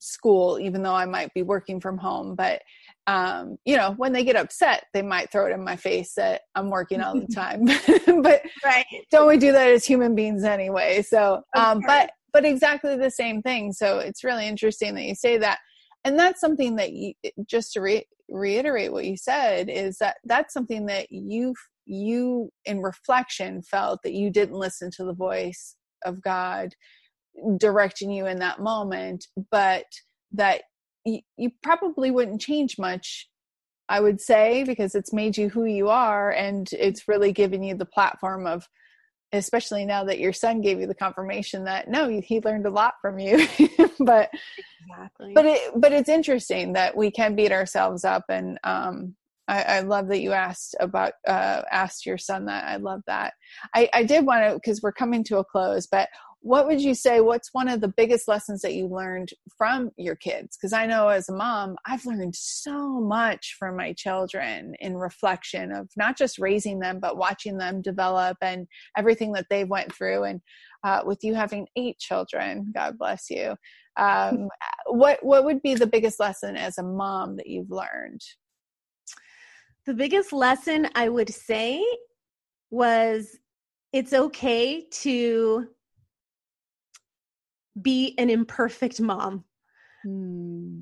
school 0.00 0.58
even 0.60 0.82
though 0.82 0.94
i 0.94 1.04
might 1.04 1.34
be 1.34 1.42
working 1.42 1.80
from 1.80 1.98
home 1.98 2.36
but 2.36 2.62
um, 3.08 3.56
you 3.64 3.74
know, 3.74 3.94
when 3.96 4.12
they 4.12 4.22
get 4.22 4.36
upset, 4.36 4.84
they 4.92 5.00
might 5.00 5.32
throw 5.32 5.46
it 5.46 5.54
in 5.54 5.64
my 5.64 5.76
face 5.76 6.12
that 6.16 6.42
I'm 6.54 6.68
working 6.68 7.00
all 7.00 7.18
the 7.18 7.26
time. 7.34 7.64
but 8.22 8.42
right. 8.62 8.84
don't 9.10 9.26
we 9.26 9.38
do 9.38 9.50
that 9.50 9.70
as 9.70 9.84
human 9.84 10.14
beings 10.14 10.44
anyway? 10.44 11.00
So, 11.02 11.42
um, 11.56 11.80
but 11.84 12.10
but 12.34 12.44
exactly 12.44 12.96
the 12.96 13.10
same 13.10 13.40
thing. 13.40 13.72
So 13.72 13.98
it's 13.98 14.22
really 14.22 14.46
interesting 14.46 14.94
that 14.94 15.04
you 15.04 15.14
say 15.14 15.38
that, 15.38 15.58
and 16.04 16.18
that's 16.18 16.38
something 16.38 16.76
that 16.76 16.92
you 16.92 17.14
just 17.48 17.72
to 17.72 17.80
re- 17.80 18.06
reiterate 18.28 18.92
what 18.92 19.06
you 19.06 19.16
said 19.16 19.70
is 19.70 19.96
that 19.98 20.18
that's 20.24 20.52
something 20.52 20.84
that 20.86 21.06
you 21.10 21.54
you 21.86 22.50
in 22.66 22.82
reflection 22.82 23.62
felt 23.62 24.00
that 24.04 24.12
you 24.12 24.30
didn't 24.30 24.58
listen 24.58 24.90
to 24.98 25.04
the 25.04 25.14
voice 25.14 25.76
of 26.04 26.20
God 26.20 26.74
directing 27.56 28.10
you 28.10 28.26
in 28.26 28.38
that 28.40 28.60
moment, 28.60 29.26
but 29.50 29.86
that 30.32 30.62
you, 31.36 31.50
probably 31.62 32.10
wouldn't 32.10 32.40
change 32.40 32.78
much 32.78 33.28
I 33.88 34.00
would 34.00 34.20
say, 34.20 34.64
because 34.64 34.94
it's 34.94 35.12
made 35.12 35.36
you 35.36 35.48
who 35.48 35.64
you 35.64 35.88
are 35.88 36.30
and 36.30 36.68
it's 36.72 37.08
really 37.08 37.32
given 37.32 37.62
you 37.62 37.74
the 37.74 37.86
platform 37.86 38.46
of, 38.46 38.68
especially 39.32 39.84
now 39.84 40.04
that 40.04 40.18
your 40.18 40.32
son 40.32 40.60
gave 40.60 40.78
you 40.78 40.86
the 40.86 40.94
confirmation 40.94 41.64
that 41.64 41.88
no, 41.88 42.08
he 42.08 42.40
learned 42.40 42.66
a 42.66 42.70
lot 42.70 42.94
from 43.00 43.18
you. 43.18 43.46
but, 44.00 44.30
exactly. 44.80 45.32
but 45.34 45.46
it, 45.46 45.72
but 45.76 45.92
it's 45.92 46.08
interesting 46.08 46.74
that 46.74 46.96
we 46.96 47.10
can 47.10 47.34
beat 47.34 47.52
ourselves 47.52 48.04
up. 48.04 48.24
And, 48.28 48.58
um, 48.64 49.14
I, 49.46 49.62
I 49.62 49.80
love 49.80 50.08
that 50.08 50.20
you 50.20 50.32
asked 50.32 50.76
about, 50.78 51.14
uh, 51.26 51.62
asked 51.70 52.04
your 52.04 52.18
son 52.18 52.44
that. 52.46 52.64
I 52.64 52.76
love 52.76 53.00
that. 53.06 53.32
I, 53.74 53.88
I 53.94 54.04
did 54.04 54.26
want 54.26 54.44
to, 54.44 54.60
cause 54.60 54.80
we're 54.82 54.92
coming 54.92 55.24
to 55.24 55.38
a 55.38 55.44
close, 55.44 55.86
but 55.86 56.10
what 56.40 56.66
would 56.66 56.80
you 56.80 56.94
say 56.94 57.20
what's 57.20 57.50
one 57.52 57.68
of 57.68 57.80
the 57.80 57.92
biggest 57.96 58.28
lessons 58.28 58.62
that 58.62 58.74
you 58.74 58.86
learned 58.86 59.30
from 59.56 59.90
your 59.96 60.14
kids? 60.14 60.56
Because 60.56 60.72
i 60.72 60.86
know 60.86 61.08
as 61.08 61.28
a 61.28 61.34
mom 61.34 61.76
i've 61.86 62.04
learned 62.06 62.34
so 62.34 63.00
much 63.00 63.56
from 63.58 63.76
my 63.76 63.92
children 63.92 64.74
in 64.80 64.96
reflection 64.96 65.72
of 65.72 65.88
not 65.96 66.16
just 66.16 66.38
raising 66.38 66.78
them 66.78 67.00
but 67.00 67.16
watching 67.16 67.58
them 67.58 67.82
develop 67.82 68.36
and 68.40 68.66
everything 68.96 69.32
that 69.32 69.46
they 69.50 69.64
went 69.64 69.94
through. 69.94 70.24
And 70.24 70.40
uh, 70.84 71.02
with 71.04 71.24
you 71.24 71.34
having 71.34 71.66
eight 71.76 71.98
children 71.98 72.72
god 72.74 72.98
bless 72.98 73.30
you. 73.30 73.56
Um, 73.96 74.48
what 74.86 75.18
what 75.24 75.44
would 75.44 75.62
be 75.62 75.74
the 75.74 75.86
biggest 75.86 76.20
lesson 76.20 76.56
as 76.56 76.78
a 76.78 76.82
mom 76.82 77.36
that 77.36 77.48
you've 77.48 77.70
learned? 77.70 78.20
The 79.86 79.94
biggest 79.94 80.32
lesson 80.32 80.88
i 80.94 81.08
would 81.08 81.32
say 81.32 81.84
was 82.70 83.38
it's 83.92 84.12
okay 84.12 84.86
to 84.90 85.66
be 87.82 88.14
an 88.18 88.30
imperfect 88.30 89.00
mom. 89.00 89.44
Hmm. 90.04 90.80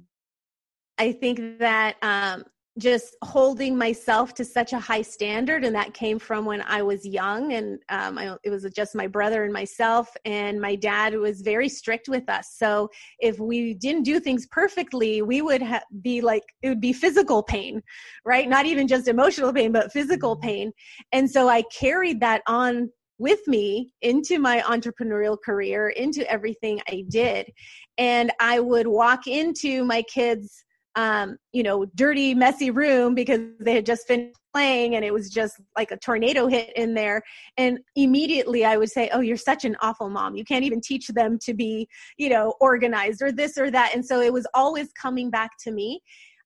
I 0.98 1.12
think 1.12 1.58
that 1.58 1.96
um, 2.02 2.44
just 2.78 3.16
holding 3.22 3.76
myself 3.76 4.34
to 4.34 4.44
such 4.44 4.72
a 4.72 4.78
high 4.78 5.02
standard, 5.02 5.64
and 5.64 5.74
that 5.74 5.94
came 5.94 6.18
from 6.18 6.44
when 6.44 6.62
I 6.62 6.82
was 6.82 7.06
young, 7.06 7.54
and 7.54 7.78
um, 7.88 8.18
I, 8.18 8.36
it 8.44 8.50
was 8.50 8.66
just 8.74 8.94
my 8.94 9.06
brother 9.06 9.44
and 9.44 9.52
myself, 9.52 10.08
and 10.24 10.60
my 10.60 10.74
dad 10.74 11.14
was 11.14 11.40
very 11.40 11.68
strict 11.68 12.08
with 12.08 12.28
us. 12.28 12.54
So 12.56 12.90
if 13.18 13.38
we 13.38 13.74
didn't 13.74 14.02
do 14.02 14.20
things 14.20 14.46
perfectly, 14.50 15.22
we 15.22 15.40
would 15.40 15.62
ha- 15.62 15.84
be 16.02 16.20
like 16.20 16.44
it 16.62 16.68
would 16.68 16.80
be 16.80 16.92
physical 16.92 17.42
pain, 17.42 17.82
right? 18.26 18.48
Not 18.48 18.66
even 18.66 18.86
just 18.86 19.08
emotional 19.08 19.52
pain, 19.52 19.72
but 19.72 19.92
physical 19.92 20.36
mm-hmm. 20.36 20.46
pain. 20.46 20.72
And 21.12 21.30
so 21.30 21.48
I 21.48 21.62
carried 21.78 22.20
that 22.20 22.42
on 22.46 22.90
with 23.18 23.46
me 23.46 23.92
into 24.02 24.38
my 24.38 24.60
entrepreneurial 24.60 25.36
career, 25.42 25.88
into 25.88 26.30
everything 26.30 26.80
I 26.88 27.04
did. 27.08 27.50
And 27.98 28.32
I 28.40 28.60
would 28.60 28.86
walk 28.86 29.26
into 29.26 29.84
my 29.84 30.02
kids' 30.02 30.64
um, 30.96 31.36
you 31.52 31.62
know, 31.62 31.84
dirty, 31.94 32.34
messy 32.34 32.70
room 32.70 33.14
because 33.14 33.40
they 33.60 33.74
had 33.74 33.84
just 33.84 34.06
finished 34.06 34.38
playing 34.54 34.96
and 34.96 35.04
it 35.04 35.12
was 35.12 35.28
just 35.28 35.60
like 35.76 35.90
a 35.90 35.98
tornado 35.98 36.46
hit 36.46 36.72
in 36.74 36.94
there. 36.94 37.22
And 37.58 37.78
immediately 37.94 38.64
I 38.64 38.78
would 38.78 38.90
say, 38.90 39.10
Oh, 39.12 39.20
you're 39.20 39.36
such 39.36 39.66
an 39.66 39.76
awful 39.80 40.08
mom. 40.08 40.36
You 40.36 40.44
can't 40.44 40.64
even 40.64 40.80
teach 40.80 41.08
them 41.08 41.38
to 41.44 41.52
be, 41.52 41.86
you 42.16 42.30
know, 42.30 42.54
organized 42.62 43.20
or 43.20 43.30
this 43.30 43.58
or 43.58 43.70
that. 43.70 43.94
And 43.94 44.04
so 44.04 44.22
it 44.22 44.32
was 44.32 44.46
always 44.54 44.90
coming 44.92 45.28
back 45.30 45.50
to 45.64 45.70
me 45.70 46.00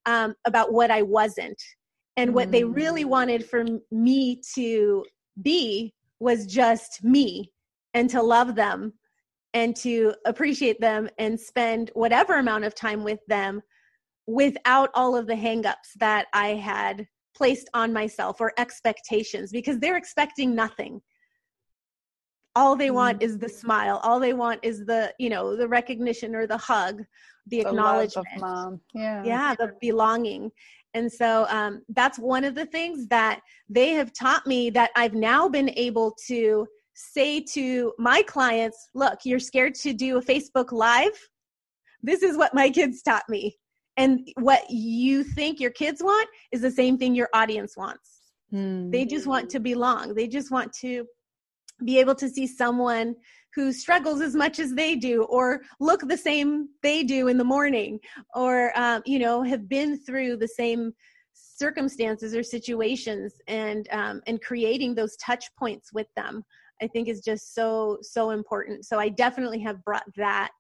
um, 0.07 0.35
about 0.45 0.73
what 0.73 0.91
I 0.91 1.03
wasn't. 1.03 1.63
And 2.17 2.35
what 2.35 2.51
they 2.51 2.65
really 2.65 3.05
mm. 3.05 3.09
wanted 3.09 3.49
for 3.49 3.65
me 3.91 4.43
to 4.55 5.05
be 5.41 5.95
was 6.21 6.47
just 6.47 7.03
me 7.03 7.51
and 7.95 8.09
to 8.11 8.23
love 8.23 8.55
them 8.55 8.93
and 9.55 9.75
to 9.75 10.15
appreciate 10.27 10.81
them 10.81 11.09
and 11.19 11.39
spend 11.39 11.91
whatever 11.95 12.39
amount 12.39 12.65
of 12.65 12.75
time 12.75 13.03
with 13.03 13.21
them 13.27 13.61
without 14.27 14.91
all 14.95 15.17
of 15.17 15.27
the 15.27 15.35
hangups 15.35 15.93
that 15.99 16.27
I 16.33 16.49
had 16.49 17.07
placed 17.35 17.69
on 17.75 17.93
myself 17.93 18.41
or 18.41 18.53
expectations 18.59 19.51
because 19.51 19.79
they're 19.79 19.97
expecting 19.97 20.55
nothing. 20.55 21.01
All 22.55 22.77
they 22.77 22.91
want 22.91 23.21
mm-hmm. 23.21 23.31
is 23.31 23.39
the 23.39 23.49
smile. 23.49 24.01
All 24.03 24.21
they 24.21 24.35
want 24.35 24.61
is 24.63 24.85
the 24.85 25.13
you 25.19 25.31
know 25.31 25.57
the 25.57 25.69
recognition 25.69 26.35
or 26.35 26.47
the 26.47 26.57
hug 26.57 27.03
the, 27.47 27.63
the 27.63 27.69
acknowledgement. 27.69 28.27
mom. 28.39 28.81
Yeah. 28.95 29.25
Yeah 29.25 29.55
the 29.55 29.75
belonging 29.81 30.51
and 30.95 31.11
so 31.13 31.47
um, 31.49 31.83
that's 31.91 32.19
one 32.19 32.45
of 32.45 32.55
the 32.55 32.67
things 32.67 33.07
that 33.09 33.41
they 33.69 33.91
have 33.91 34.13
taught 34.13 34.47
me 34.47 34.71
that 34.71 34.91
i've 34.97 35.15
now 35.15 35.49
been 35.49 35.71
able 35.77 36.17
to 36.27 36.67
say 36.95 37.41
to 37.41 37.93
my 37.99 38.23
clients 38.23 38.91
look 38.95 39.19
you're 39.25 39.39
scared 39.39 39.75
to 39.75 39.93
do 39.93 40.19
a 40.19 40.23
facebook 40.23 40.73
live? 40.73 41.13
This 42.03 42.23
is 42.23 42.37
what 42.37 42.55
my 42.55 42.71
kids 42.71 43.03
taught 43.03 43.29
me. 43.29 43.57
And 43.97 44.29
what 44.39 44.63
you 44.71 45.23
think 45.23 45.61
your 45.61 45.71
kids 45.71 46.03
want 46.03 46.29
is 46.53 46.63
the 46.63 46.71
same 46.71 46.97
thing 46.97 47.15
your 47.15 47.29
audience 47.35 47.77
wants. 47.77 48.17
Mm. 48.53 48.91
they 48.91 49.05
just 49.05 49.29
want 49.29 49.49
to 49.51 49.61
belong. 49.61 50.15
They 50.15 50.27
just 50.27 50.51
want 50.51 50.73
to 50.81 51.07
be 51.85 52.01
able 52.01 52.17
to 52.17 52.29
see 52.29 52.49
someone 52.49 53.15
who 53.55 53.73
struggles 53.73 54.21
as 54.21 54.35
much 54.35 54.59
as 54.59 54.75
they 54.75 54.95
do 54.95 55.25
or 55.25 55.63
look 55.81 56.07
the 56.07 56.17
same 56.17 56.69
they 56.83 57.03
do 57.03 57.29
in 57.29 57.39
the 57.39 57.45
morning 57.45 57.99
or 58.35 58.73
um, 58.79 59.03
you 59.07 59.19
know 59.19 59.43
have 59.43 59.69
been 59.69 59.99
through 59.99 60.37
the 60.37 60.49
same 60.49 60.93
circumstances 61.33 62.35
or 62.35 62.43
situations 62.43 63.35
and 63.49 63.89
um, 63.93 64.21
and 64.27 64.43
creating 64.43 64.95
those 64.95 65.17
touch 65.17 65.45
points 65.59 65.93
with 65.93 66.07
them 66.17 66.43
i 66.83 66.87
think 66.87 67.09
is 67.09 67.21
just 67.21 67.55
so 67.55 67.99
so 68.03 68.31
important 68.31 68.85
so 68.85 68.99
i 68.99 69.09
definitely 69.09 69.61
have 69.61 69.83
brought 69.85 70.05
that 70.17 70.51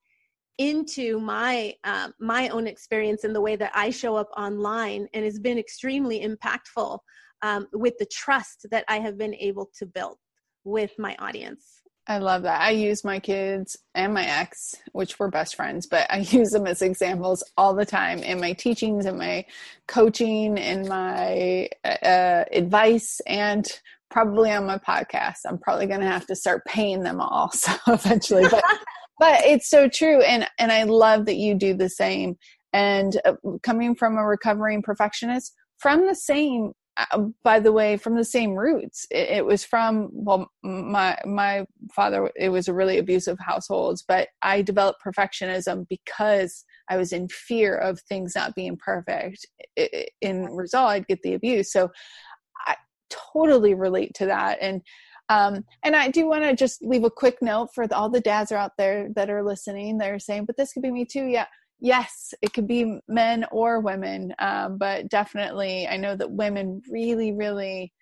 into 0.58 1.18
my 1.18 1.74
um, 1.84 2.12
my 2.20 2.48
own 2.48 2.66
experience 2.66 3.24
in 3.24 3.32
the 3.32 3.40
way 3.40 3.56
that 3.56 3.72
i 3.74 3.90
show 3.90 4.16
up 4.16 4.28
online 4.36 5.08
and 5.14 5.24
has 5.24 5.38
been 5.38 5.58
extremely 5.58 6.20
impactful 6.20 6.98
um, 7.42 7.66
with 7.72 7.96
the 7.98 8.06
trust 8.06 8.66
that 8.70 8.84
i 8.88 8.98
have 8.98 9.16
been 9.16 9.34
able 9.36 9.70
to 9.78 9.86
build 9.86 10.18
with 10.64 10.92
my 10.98 11.16
audience. 11.18 11.79
I 12.10 12.18
love 12.18 12.42
that. 12.42 12.60
I 12.60 12.70
use 12.70 13.04
my 13.04 13.20
kids 13.20 13.76
and 13.94 14.12
my 14.12 14.26
ex, 14.26 14.74
which 14.90 15.20
were 15.20 15.30
best 15.30 15.54
friends, 15.54 15.86
but 15.86 16.10
I 16.10 16.18
use 16.30 16.50
them 16.50 16.66
as 16.66 16.82
examples 16.82 17.44
all 17.56 17.72
the 17.72 17.86
time 17.86 18.18
in 18.24 18.40
my 18.40 18.52
teachings, 18.52 19.06
and 19.06 19.16
my 19.16 19.44
coaching, 19.86 20.58
and 20.58 20.88
my 20.88 21.68
uh, 21.84 22.44
advice, 22.50 23.20
and 23.28 23.64
probably 24.10 24.50
on 24.50 24.66
my 24.66 24.78
podcast. 24.78 25.36
I'm 25.46 25.58
probably 25.58 25.86
going 25.86 26.00
to 26.00 26.06
have 26.06 26.26
to 26.26 26.34
start 26.34 26.64
paying 26.64 27.04
them 27.04 27.20
all 27.20 27.48
so 27.52 27.72
eventually, 27.86 28.48
but 28.50 28.64
but 29.20 29.44
it's 29.44 29.70
so 29.70 29.88
true, 29.88 30.20
and 30.22 30.48
and 30.58 30.72
I 30.72 30.82
love 30.82 31.26
that 31.26 31.36
you 31.36 31.54
do 31.54 31.74
the 31.74 31.88
same. 31.88 32.36
And 32.72 33.20
uh, 33.24 33.34
coming 33.62 33.94
from 33.94 34.16
a 34.16 34.26
recovering 34.26 34.82
perfectionist, 34.82 35.54
from 35.78 36.08
the 36.08 36.16
same 36.16 36.68
uh, 36.68 36.79
by 37.42 37.60
the 37.60 37.72
way 37.72 37.96
from 37.96 38.14
the 38.14 38.24
same 38.24 38.54
roots 38.54 39.06
it, 39.10 39.28
it, 39.30 39.46
was 39.46 39.64
from 39.64 40.08
well 40.12 40.50
my 40.62 41.16
my 41.24 41.64
father 41.92 42.30
it 42.36 42.48
was 42.48 42.68
a 42.68 42.74
really 42.74 42.98
abusive 42.98 43.38
household 43.38 44.00
but 44.08 44.28
i 44.42 44.62
developed 44.62 45.00
perfectionism 45.04 45.86
because 45.88 46.64
i 46.88 46.96
was 46.96 47.12
in 47.12 47.28
fear 47.28 47.76
of 47.76 48.00
things 48.00 48.32
not 48.34 48.54
being 48.54 48.76
perfect 48.76 49.46
in 50.20 50.44
result 50.46 50.90
i'd 50.90 51.06
get 51.06 51.22
the 51.22 51.34
abuse 51.34 51.72
so 51.72 51.88
i 52.66 52.74
totally 53.08 53.74
relate 53.74 54.12
to 54.14 54.26
that 54.26 54.58
and 54.60 54.82
um, 55.30 55.64
and 55.84 55.94
I 55.94 56.08
do 56.08 56.26
want 56.26 56.42
to 56.42 56.56
just 56.56 56.82
leave 56.82 57.04
a 57.04 57.10
quick 57.10 57.40
note 57.40 57.68
for 57.72 57.86
the, 57.86 57.96
all 57.96 58.10
the 58.10 58.20
dads 58.20 58.50
are 58.50 58.56
out 58.56 58.72
there 58.76 59.08
that 59.14 59.30
are 59.30 59.44
listening. 59.44 59.96
They're 59.96 60.18
saying, 60.18 60.44
"But 60.44 60.56
this 60.56 60.72
could 60.72 60.82
be 60.82 60.90
me 60.90 61.04
too." 61.04 61.24
Yeah, 61.24 61.46
yes, 61.80 62.34
it 62.42 62.52
could 62.52 62.66
be 62.66 63.00
men 63.08 63.44
or 63.50 63.80
women, 63.80 64.34
um, 64.38 64.78
but 64.78 65.08
definitely 65.08 65.86
I 65.86 65.96
know 65.96 66.14
that 66.16 66.30
women 66.30 66.82
really, 66.90 67.32
really 67.32 67.92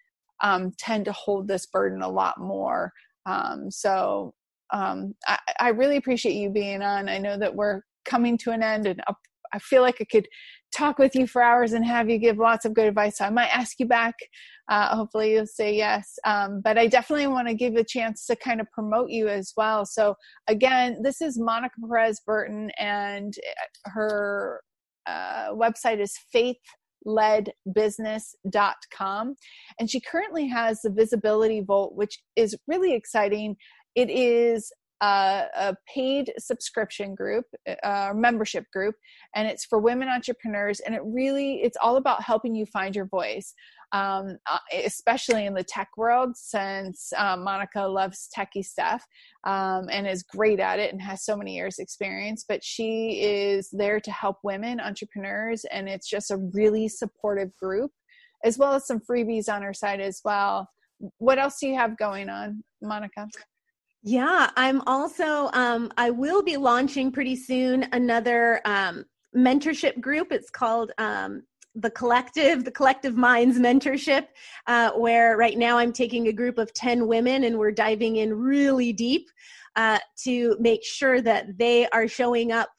um, 0.43 0.73
tend 0.79 1.05
to 1.07 1.13
hold 1.13 1.49
this 1.49 1.67
burden 1.67 2.03
a 2.03 2.09
lot 2.09 2.41
more. 2.41 2.93
Um, 3.27 3.71
so 3.71 4.35
um, 4.73 5.15
I, 5.27 5.39
I, 5.61 5.69
really 5.71 5.97
appreciate 5.97 6.35
you 6.35 6.51
being 6.51 6.83
on. 6.83 7.09
I 7.09 7.19
know 7.19 7.39
that 7.39 7.55
we're 7.55 7.83
coming 8.05 8.39
to 8.39 8.51
an 8.51 8.63
end, 8.63 8.87
and 8.87 9.03
I 9.53 9.59
feel 9.59 9.83
like 9.83 9.97
I 10.01 10.05
could 10.05 10.29
talk 10.73 10.99
with 10.99 11.15
you 11.15 11.27
for 11.27 11.43
hours 11.43 11.73
and 11.73 11.85
have 11.85 12.11
you 12.11 12.19
give 12.19 12.39
lots 12.39 12.65
of 12.65 12.75
good 12.75 12.87
advice. 12.87 13.19
So 13.19 13.25
I 13.25 13.31
might 13.31 13.55
ask 13.55 13.81
you 13.81 13.87
back. 13.87 14.15
Uh, 14.69 14.95
hopefully, 14.95 15.33
you'll 15.33 15.47
say 15.47 15.75
yes. 15.75 16.19
Um, 16.25 16.61
but 16.63 16.77
I 16.77 16.87
definitely 16.87 17.27
want 17.27 17.49
to 17.49 17.55
give 17.55 17.77
a 17.77 17.85
chance 17.85 18.27
to 18.27 18.37
kind 18.37 18.61
of 18.61 18.71
promote 18.71 19.11
you 19.11 19.29
as 19.29 19.53
well. 19.57 19.87
So, 19.87 20.15
again, 20.47 20.99
this 21.03 21.23
is 21.23 21.39
Monica 21.39 21.77
Perez 21.81 22.21
Burton, 22.27 22.71
and 22.79 23.33
uh, 23.39 23.91
her 23.91 24.61
uh, 25.07 25.53
website 25.53 26.01
is 26.01 26.15
faithledbusiness.com. 27.07 29.35
And 29.81 29.91
she 29.91 30.01
currently 30.01 30.49
has 30.49 30.83
the 30.83 30.91
Visibility 30.91 31.63
Vault, 31.63 31.95
which 31.95 32.19
is 32.37 32.55
really 32.67 32.95
exciting. 32.95 33.57
It 33.95 34.11
is 34.11 34.71
uh, 35.01 35.45
a 35.57 35.77
paid 35.93 36.33
subscription 36.39 37.15
group 37.15 37.45
uh, 37.83 38.13
membership 38.15 38.65
group 38.73 38.95
and 39.35 39.47
it's 39.47 39.65
for 39.65 39.79
women 39.79 40.09
entrepreneurs 40.09 40.81
and 40.81 40.95
it 40.95 41.03
really 41.05 41.61
it's 41.63 41.77
all 41.81 41.97
about 41.97 42.23
helping 42.23 42.55
you 42.55 42.67
find 42.67 42.97
your 42.97 43.07
voice 43.07 43.55
um, 43.93 44.37
uh, 44.51 44.59
especially 44.85 45.47
in 45.47 45.55
the 45.55 45.65
tech 45.65 45.89
world 45.97 46.37
since 46.37 47.13
um, 47.17 47.45
monica 47.45 47.81
loves 47.81 48.29
techie 48.37 48.65
stuff 48.65 49.05
um, 49.45 49.87
and 49.91 50.07
is 50.07 50.23
great 50.23 50.61
at 50.61 50.79
it 50.79 50.93
and 50.93 51.01
has 51.01 51.25
so 51.25 51.37
many 51.37 51.55
years 51.55 51.79
experience 51.79 52.45
but 52.49 52.63
she 52.65 53.21
is 53.23 53.69
there 53.73 54.01
to 54.01 54.11
help 54.11 54.39
women 54.43 54.81
entrepreneurs 54.81 55.65
and 55.73 55.89
it's 55.89 56.09
just 56.09 56.31
a 56.31 56.37
really 56.53 56.89
supportive 56.89 57.55
group 57.57 57.91
as 58.45 58.59
well 58.59 58.73
as 58.75 58.87
some 58.87 59.01
freebies 59.01 59.49
on 59.49 59.63
her 59.63 59.75
side 59.75 60.01
as 60.01 60.21
well. 60.25 60.69
What 61.19 61.39
else 61.39 61.59
do 61.61 61.67
you 61.67 61.77
have 61.77 61.97
going 61.97 62.29
on 62.29 62.63
monica 62.83 63.27
yeah, 64.03 64.51
I'm 64.57 64.81
also, 64.83 65.51
um, 65.53 65.91
I 65.97 66.11
will 66.11 66.43
be 66.43 66.57
launching 66.57 67.11
pretty 67.11 67.37
soon 67.37 67.89
another 67.93 68.61
um, 68.65 69.05
mentorship 69.37 70.01
group. 70.01 70.31
It's 70.31 70.51
called 70.51 70.93
um, 70.99 71.43
the 71.75 71.91
collective 71.91 72.65
the 72.65 72.71
collective 72.71 73.17
minds 73.17 73.59
mentorship 73.59 74.27
uh, 74.67 74.91
where 74.93 75.37
right 75.37 75.59
now 75.59 75.79
i'm 75.79 75.93
taking 75.93 76.29
a 76.29 76.33
group 76.33 76.59
of 76.59 76.73
10 76.75 77.07
women 77.07 77.45
and 77.45 77.57
we're 77.57 77.71
diving 77.71 78.17
in 78.17 78.35
really 78.35 78.93
deep 78.93 79.29
uh, 79.77 79.99
to 80.17 80.57
make 80.59 80.85
sure 80.85 81.21
that 81.21 81.57
they 81.57 81.87
are 81.91 82.09
showing 82.09 82.51
up 82.51 82.71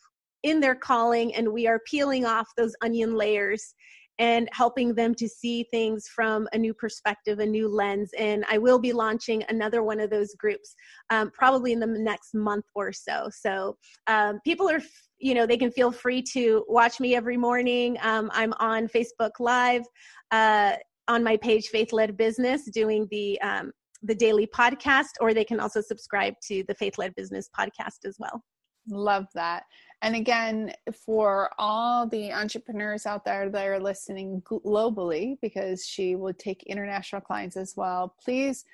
in 0.44 0.60
their 0.60 0.76
calling 0.76 1.34
and 1.36 1.48
we 1.48 1.68
are 1.68 1.80
peeling 1.86 2.26
off 2.26 2.48
those 2.58 2.74
onion 2.82 3.16
layers 3.16 3.74
and 4.20 4.50
helping 4.52 4.94
them 4.94 5.16
to 5.16 5.28
see 5.28 5.64
things 5.72 6.08
from 6.14 6.48
a 6.52 6.58
new 6.58 6.74
perspective, 6.74 7.40
a 7.40 7.46
new 7.46 7.68
lens. 7.70 8.12
And 8.18 8.46
I 8.50 8.58
will 8.58 8.78
be 8.78 8.92
launching 8.92 9.44
another 9.48 9.82
one 9.82 10.00
of 10.00 10.10
those 10.10 10.36
groups 10.36 10.76
um, 11.10 11.32
probably 11.32 11.72
in 11.72 11.80
the 11.80 11.88
next 11.88 12.36
month 12.36 12.66
or 12.76 12.92
so. 12.92 13.30
So 13.34 13.78
um, 14.08 14.40
people 14.46 14.70
are, 14.70 14.82
you 15.20 15.34
know, 15.34 15.46
they 15.46 15.58
can 15.58 15.72
feel 15.72 15.92
free 15.92 16.22
to 16.34 16.66
watch 16.68 17.00
me 17.00 17.16
every 17.16 17.38
morning. 17.38 17.98
Um, 18.02 18.30
I'm 18.34 18.54
on 18.60 18.88
Facebook 18.90 19.32
Live 19.40 19.84
uh, 20.32 20.74
on 21.08 21.24
my 21.24 21.38
page, 21.38 21.68
Faith 21.68 21.94
Led 21.94 22.18
Business, 22.18 22.70
doing 22.72 23.08
the 23.10 23.40
um, 23.42 23.72
the 24.02 24.16
daily 24.16 24.48
podcast, 24.48 25.10
or 25.20 25.34
they 25.34 25.44
can 25.44 25.60
also 25.60 25.82
subscribe 25.82 26.34
to 26.48 26.64
the 26.70 26.76
Faith 26.76 26.98
Led 26.98 27.14
Business 27.16 27.50
podcast 27.58 28.06
as 28.06 28.16
well. 28.18 28.42
Love 28.90 29.26
that. 29.36 29.64
And 30.02 30.16
again, 30.16 30.74
for 31.06 31.52
all 31.58 32.08
the 32.08 32.32
entrepreneurs 32.32 33.06
out 33.06 33.26
there 33.26 33.50
that 33.50 33.68
are 33.68 33.80
listening 33.80 34.42
globally, 34.44 35.38
because 35.42 35.86
she 35.86 36.16
will 36.16 36.34
take 36.34 36.64
international 36.64 37.22
clients 37.22 37.58
as 37.58 37.74
well, 37.76 38.16
please 38.24 38.66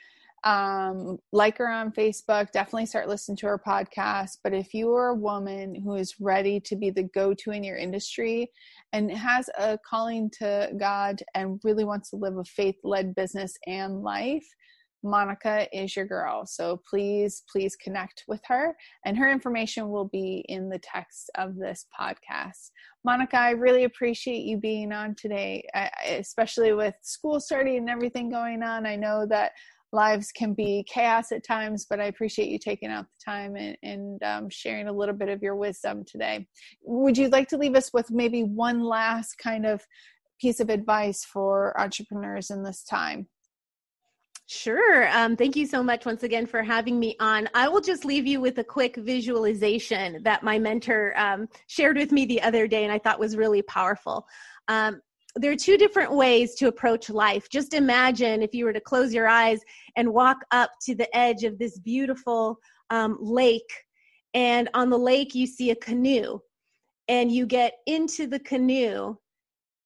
um, 0.46 1.18
like 1.32 1.58
her 1.58 1.68
on 1.68 1.92
Facebook. 1.92 2.52
Definitely 2.52 2.86
start 2.86 3.10
listening 3.10 3.38
to 3.38 3.48
her 3.48 3.60
podcast. 3.60 4.38
But 4.44 4.54
if 4.54 4.74
you 4.74 4.94
are 4.94 5.10
a 5.10 5.16
woman 5.16 5.74
who 5.74 5.96
is 5.96 6.20
ready 6.20 6.60
to 6.62 6.76
be 6.76 6.92
the 6.92 7.04
go 7.04 7.34
to 7.34 7.52
in 7.52 7.64
your 7.64 7.78
industry 7.78 8.52
and 8.94 9.12
has 9.12 9.50
a 9.58 9.80
calling 9.80 10.30
to 10.38 10.70
God 10.78 11.22
and 11.34 11.60
really 11.64 11.84
wants 11.84 12.12
to 12.12 12.18
live 12.18 12.38
a 12.38 12.44
faith 12.44 12.76
led 12.84 13.16
business 13.16 13.58
and 13.66 14.04
life, 14.04 14.46
Monica 15.06 15.68
is 15.72 15.96
your 15.96 16.06
girl. 16.06 16.46
So 16.46 16.82
please, 16.90 17.44
please 17.50 17.76
connect 17.76 18.24
with 18.28 18.42
her. 18.48 18.76
And 19.06 19.18
her 19.18 19.32
information 19.32 19.90
will 19.90 20.10
be 20.10 20.44
in 20.50 20.68
the 20.70 20.80
text 20.80 21.30
of 21.36 21.56
this 21.56 21.86
podcast. 21.98 22.72
Monica, 23.04 23.38
I 23.38 23.52
really 23.52 23.84
appreciate 23.84 24.44
you 24.44 24.58
being 24.58 24.92
on 24.92 25.16
today, 25.16 25.66
especially 26.08 26.74
with 26.74 26.96
school 27.02 27.40
starting 27.40 27.78
and 27.78 27.90
everything 27.90 28.30
going 28.30 28.64
on. 28.64 28.86
I 28.86 28.96
know 28.96 29.26
that 29.28 29.52
lives 29.92 30.32
can 30.32 30.54
be 30.54 30.86
chaos 30.88 31.32
at 31.32 31.44
times, 31.44 31.86
but 31.90 32.00
I 32.00 32.06
appreciate 32.06 32.50
you 32.50 32.60
taking 32.60 32.90
out 32.90 33.06
the 33.06 33.32
time 33.32 33.56
and, 33.56 33.78
and 33.84 34.24
um, 34.24 34.50
sharing 34.50 34.88
a 34.88 34.94
little 34.94 35.16
bit 35.16 35.30
of 35.30 35.42
your 35.42 35.56
wisdom 35.56 36.04
today. 36.06 36.48
Would 36.84 37.18
you 37.18 37.30
like 37.30 37.48
to 37.50 37.58
leave 37.58 37.76
us 37.76 37.94
with 37.94 38.12
maybe 38.12 38.44
one 38.44 38.82
last 38.82 39.38
kind 39.38 39.66
of 39.66 39.86
piece 40.42 40.60
of 40.60 40.70
advice 40.70 41.24
for 41.24 41.80
entrepreneurs 41.80 42.50
in 42.50 42.64
this 42.64 42.84
time? 42.84 43.28
Sure. 44.48 45.10
Um, 45.10 45.36
thank 45.36 45.56
you 45.56 45.66
so 45.66 45.82
much 45.82 46.06
once 46.06 46.22
again 46.22 46.46
for 46.46 46.62
having 46.62 47.00
me 47.00 47.16
on. 47.20 47.50
I 47.56 47.68
will 47.68 47.82
just 47.82 48.06
leave 48.06 48.28
you 48.28 48.40
with 48.40 48.60
a 48.60 48.64
quick 48.64 48.96
visualization 48.96 50.22
that 50.22 50.44
my 50.44 50.60
mentor 50.60 51.18
um, 51.18 51.48
shared 51.66 51.98
with 51.98 52.12
me 52.12 52.26
the 52.26 52.42
other 52.44 52.68
day 52.68 52.84
and 52.84 52.94
I 52.94 53.00
thought 53.00 53.20
was 53.20 53.36
really 53.36 53.64
powerful. 53.64 54.28
Um, 54.68 55.02
there 55.36 55.52
are 55.52 55.56
two 55.56 55.78
different 55.78 56.12
ways 56.12 56.54
to 56.56 56.68
approach 56.68 57.10
life. 57.10 57.50
Just 57.50 57.74
imagine 57.74 58.44
if 58.44 58.54
you 58.54 58.66
were 58.66 58.74
to 58.74 58.80
close 58.80 59.14
your 59.14 59.28
eyes 59.28 59.62
and 59.96 60.14
walk 60.14 60.38
up 60.52 60.70
to 60.84 60.94
the 60.94 61.14
edge 61.18 61.44
of 61.44 61.58
this 61.58 61.80
beautiful 61.80 62.58
um, 62.92 63.18
lake, 63.20 63.84
and 64.36 64.70
on 64.76 64.90
the 64.90 64.98
lake 64.98 65.34
you 65.34 65.48
see 65.48 65.72
a 65.72 65.76
canoe, 65.76 66.40
and 67.08 67.32
you 67.32 67.46
get 67.48 67.74
into 67.88 68.28
the 68.28 68.40
canoe 68.40 69.16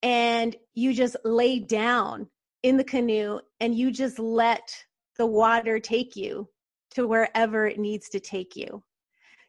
and 0.03 0.55
you 0.75 0.93
just 0.93 1.15
lay 1.23 1.59
down 1.59 2.27
in 2.63 2.77
the 2.77 2.83
canoe 2.83 3.39
and 3.59 3.75
you 3.75 3.91
just 3.91 4.19
let 4.19 4.75
the 5.17 5.25
water 5.25 5.79
take 5.79 6.15
you 6.15 6.47
to 6.91 7.07
wherever 7.07 7.67
it 7.67 7.79
needs 7.79 8.09
to 8.09 8.19
take 8.19 8.55
you. 8.55 8.83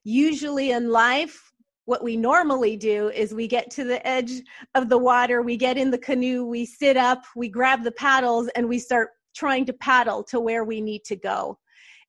Usually 0.05 0.73
in 0.73 0.91
life, 0.91 1.53
what 1.87 2.05
we 2.05 2.17
normally 2.17 2.77
do 2.77 3.09
is 3.09 3.35
we 3.35 3.49
get 3.49 3.71
to 3.73 3.85
the 3.85 4.07
edge 4.07 4.43
of 4.75 4.89
the 4.89 4.99
water, 4.99 5.43
we 5.43 5.57
get 5.57 5.77
in 5.77 5.91
the 5.91 5.99
canoe, 5.99 6.45
we 6.45 6.65
sit 6.65 6.97
up, 6.97 7.25
we 7.35 7.49
grab 7.49 7.83
the 7.83 7.93
paddles, 7.93 8.49
and 8.55 8.69
we 8.69 8.79
start 8.79 9.11
trying 9.35 9.65
to 9.67 9.73
paddle 9.73 10.23
to 10.25 10.41
where 10.41 10.65
we 10.65 10.81
need 10.81 11.05
to 11.05 11.17
go. 11.17 11.59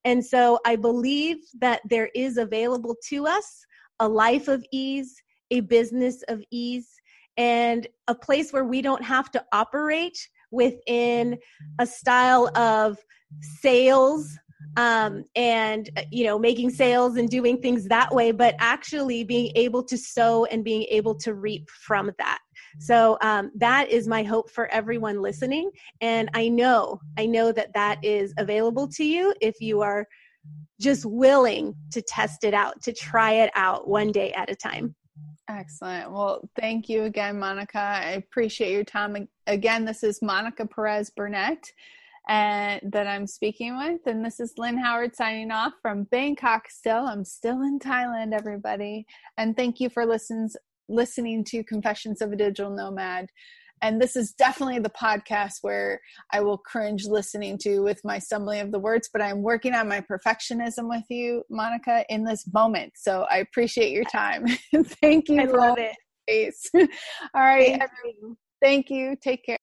And 0.03 0.23
so 0.23 0.59
I 0.65 0.75
believe 0.75 1.37
that 1.59 1.81
there 1.89 2.09
is 2.15 2.37
available 2.37 2.95
to 3.09 3.27
us 3.27 3.65
a 3.99 4.07
life 4.07 4.47
of 4.47 4.65
ease, 4.71 5.21
a 5.51 5.61
business 5.61 6.23
of 6.27 6.43
ease, 6.51 6.89
and 7.37 7.87
a 8.07 8.15
place 8.15 8.51
where 8.51 8.65
we 8.65 8.81
don't 8.81 9.03
have 9.03 9.31
to 9.31 9.43
operate 9.51 10.17
within 10.51 11.37
a 11.79 11.85
style 11.85 12.55
of 12.57 12.97
sales 13.41 14.37
um, 14.77 15.25
and 15.35 15.89
uh, 15.97 16.03
you 16.11 16.23
know 16.23 16.37
making 16.39 16.69
sales 16.69 17.17
and 17.17 17.29
doing 17.29 17.61
things 17.61 17.85
that 17.87 18.13
way 18.13 18.31
but 18.31 18.55
actually 18.59 19.23
being 19.23 19.51
able 19.55 19.83
to 19.83 19.97
sow 19.97 20.45
and 20.45 20.63
being 20.63 20.83
able 20.89 21.15
to 21.15 21.33
reap 21.33 21.69
from 21.69 22.11
that. 22.17 22.39
So 22.79 23.17
um, 23.21 23.51
that 23.55 23.89
is 23.89 24.07
my 24.07 24.23
hope 24.23 24.49
for 24.49 24.67
everyone 24.67 25.21
listening 25.21 25.71
and 25.99 26.29
i 26.33 26.47
know 26.47 26.99
i 27.17 27.25
know 27.25 27.51
that 27.51 27.73
that 27.73 28.03
is 28.03 28.33
available 28.37 28.87
to 28.87 29.03
you 29.03 29.33
if 29.41 29.59
you 29.59 29.81
are 29.81 30.07
just 30.79 31.05
willing 31.05 31.75
to 31.91 32.01
test 32.01 32.43
it 32.43 32.53
out 32.53 32.81
to 32.81 32.91
try 32.91 33.33
it 33.33 33.51
out 33.55 33.87
one 33.87 34.11
day 34.11 34.31
at 34.33 34.49
a 34.49 34.55
time 34.55 34.95
Excellent. 35.57 36.11
Well, 36.11 36.49
thank 36.59 36.87
you 36.87 37.03
again, 37.03 37.37
Monica. 37.37 37.79
I 37.79 38.11
appreciate 38.11 38.71
your 38.71 38.85
time. 38.85 39.27
Again, 39.47 39.83
this 39.83 40.01
is 40.01 40.21
Monica 40.21 40.65
Perez 40.65 41.09
Burnett 41.09 41.71
and 42.29 42.79
that 42.83 43.05
I'm 43.05 43.27
speaking 43.27 43.77
with. 43.77 43.99
And 44.05 44.23
this 44.23 44.39
is 44.39 44.53
Lynn 44.57 44.77
Howard 44.77 45.13
signing 45.13 45.51
off 45.51 45.73
from 45.81 46.03
Bangkok 46.03 46.69
still. 46.69 47.05
I'm 47.05 47.25
still 47.25 47.63
in 47.63 47.79
Thailand, 47.79 48.33
everybody. 48.33 49.05
And 49.37 49.57
thank 49.57 49.81
you 49.81 49.89
for 49.89 50.05
listens, 50.05 50.55
listening 50.87 51.43
to 51.45 51.65
Confessions 51.65 52.21
of 52.21 52.31
a 52.31 52.37
Digital 52.37 52.71
Nomad 52.71 53.27
and 53.81 54.01
this 54.01 54.15
is 54.15 54.33
definitely 54.33 54.79
the 54.79 54.89
podcast 54.89 55.55
where 55.61 55.99
I 56.31 56.41
will 56.41 56.57
cringe 56.57 57.05
listening 57.05 57.57
to 57.59 57.79
with 57.79 57.99
my 58.03 58.19
stumbling 58.19 58.61
of 58.61 58.71
the 58.71 58.79
words, 58.79 59.09
but 59.11 59.21
I'm 59.21 59.41
working 59.41 59.73
on 59.73 59.87
my 59.87 60.01
perfectionism 60.01 60.89
with 60.89 61.05
you, 61.09 61.43
Monica, 61.49 62.05
in 62.09 62.23
this 62.23 62.45
moment. 62.53 62.93
So 62.95 63.25
I 63.31 63.37
appreciate 63.37 63.91
your 63.91 64.05
time. 64.05 64.45
Thank 65.01 65.29
you. 65.29 65.41
I 65.41 65.45
love 65.45 65.77
it. 65.77 65.95
All 67.33 67.41
right. 67.41 67.79
Thank 67.79 67.91
you. 68.03 68.37
Thank 68.61 68.89
you. 68.89 69.15
Take 69.21 69.45
care. 69.45 69.57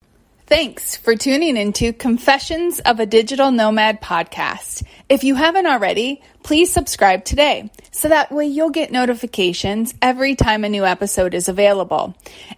Thanks 0.49 0.96
for 0.96 1.14
tuning 1.14 1.59
into 1.59 1.92
Confessions 1.92 2.80
of 2.80 3.01
a 3.01 3.05
Digital 3.05 3.51
Nomad 3.51 4.01
podcast. 4.01 4.82
If 5.07 5.22
you 5.22 5.34
haven't 5.34 5.66
already, 5.66 6.22
please 6.42 6.72
subscribe 6.72 7.26
today 7.26 7.70
so 7.90 8.09
that 8.09 8.32
way 8.32 8.46
you'll 8.46 8.70
get 8.70 8.90
notifications 8.90 9.92
every 10.01 10.34
time 10.36 10.64
a 10.64 10.70
new 10.70 10.86
episode 10.86 11.34
is 11.34 11.51
available. 11.51 12.16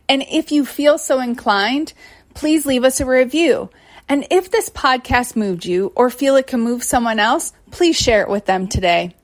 And 0.09 0.24
if 0.30 0.53
you 0.53 0.64
feel 0.64 0.99
so 0.99 1.18
inclined, 1.18 1.93
please 2.32 2.64
leave 2.64 2.84
us 2.84 3.01
a 3.01 3.07
review. 3.07 3.70
And 4.09 4.24
if 4.30 4.53
this 4.53 4.70
podcast 4.70 5.34
moved 5.34 5.64
you 5.64 5.93
or 5.97 6.11
feel 6.11 6.36
it 6.36 6.47
can 6.47 6.61
move 6.61 6.84
someone 6.84 7.18
else, 7.18 7.53
please 7.72 7.97
share 7.97 8.22
it 8.22 8.28
with 8.28 8.47
them 8.47 8.68
today. 8.68 9.16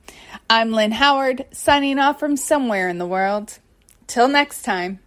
I'm 0.50 0.72
Lynn 0.72 0.90
Howard, 0.90 1.46
signing 1.52 2.00
off 2.00 2.18
from 2.18 2.36
somewhere 2.36 2.88
in 2.88 2.98
the 2.98 3.06
world. 3.06 3.60
Till 4.08 4.26
next 4.26 4.62
time. 4.62 4.98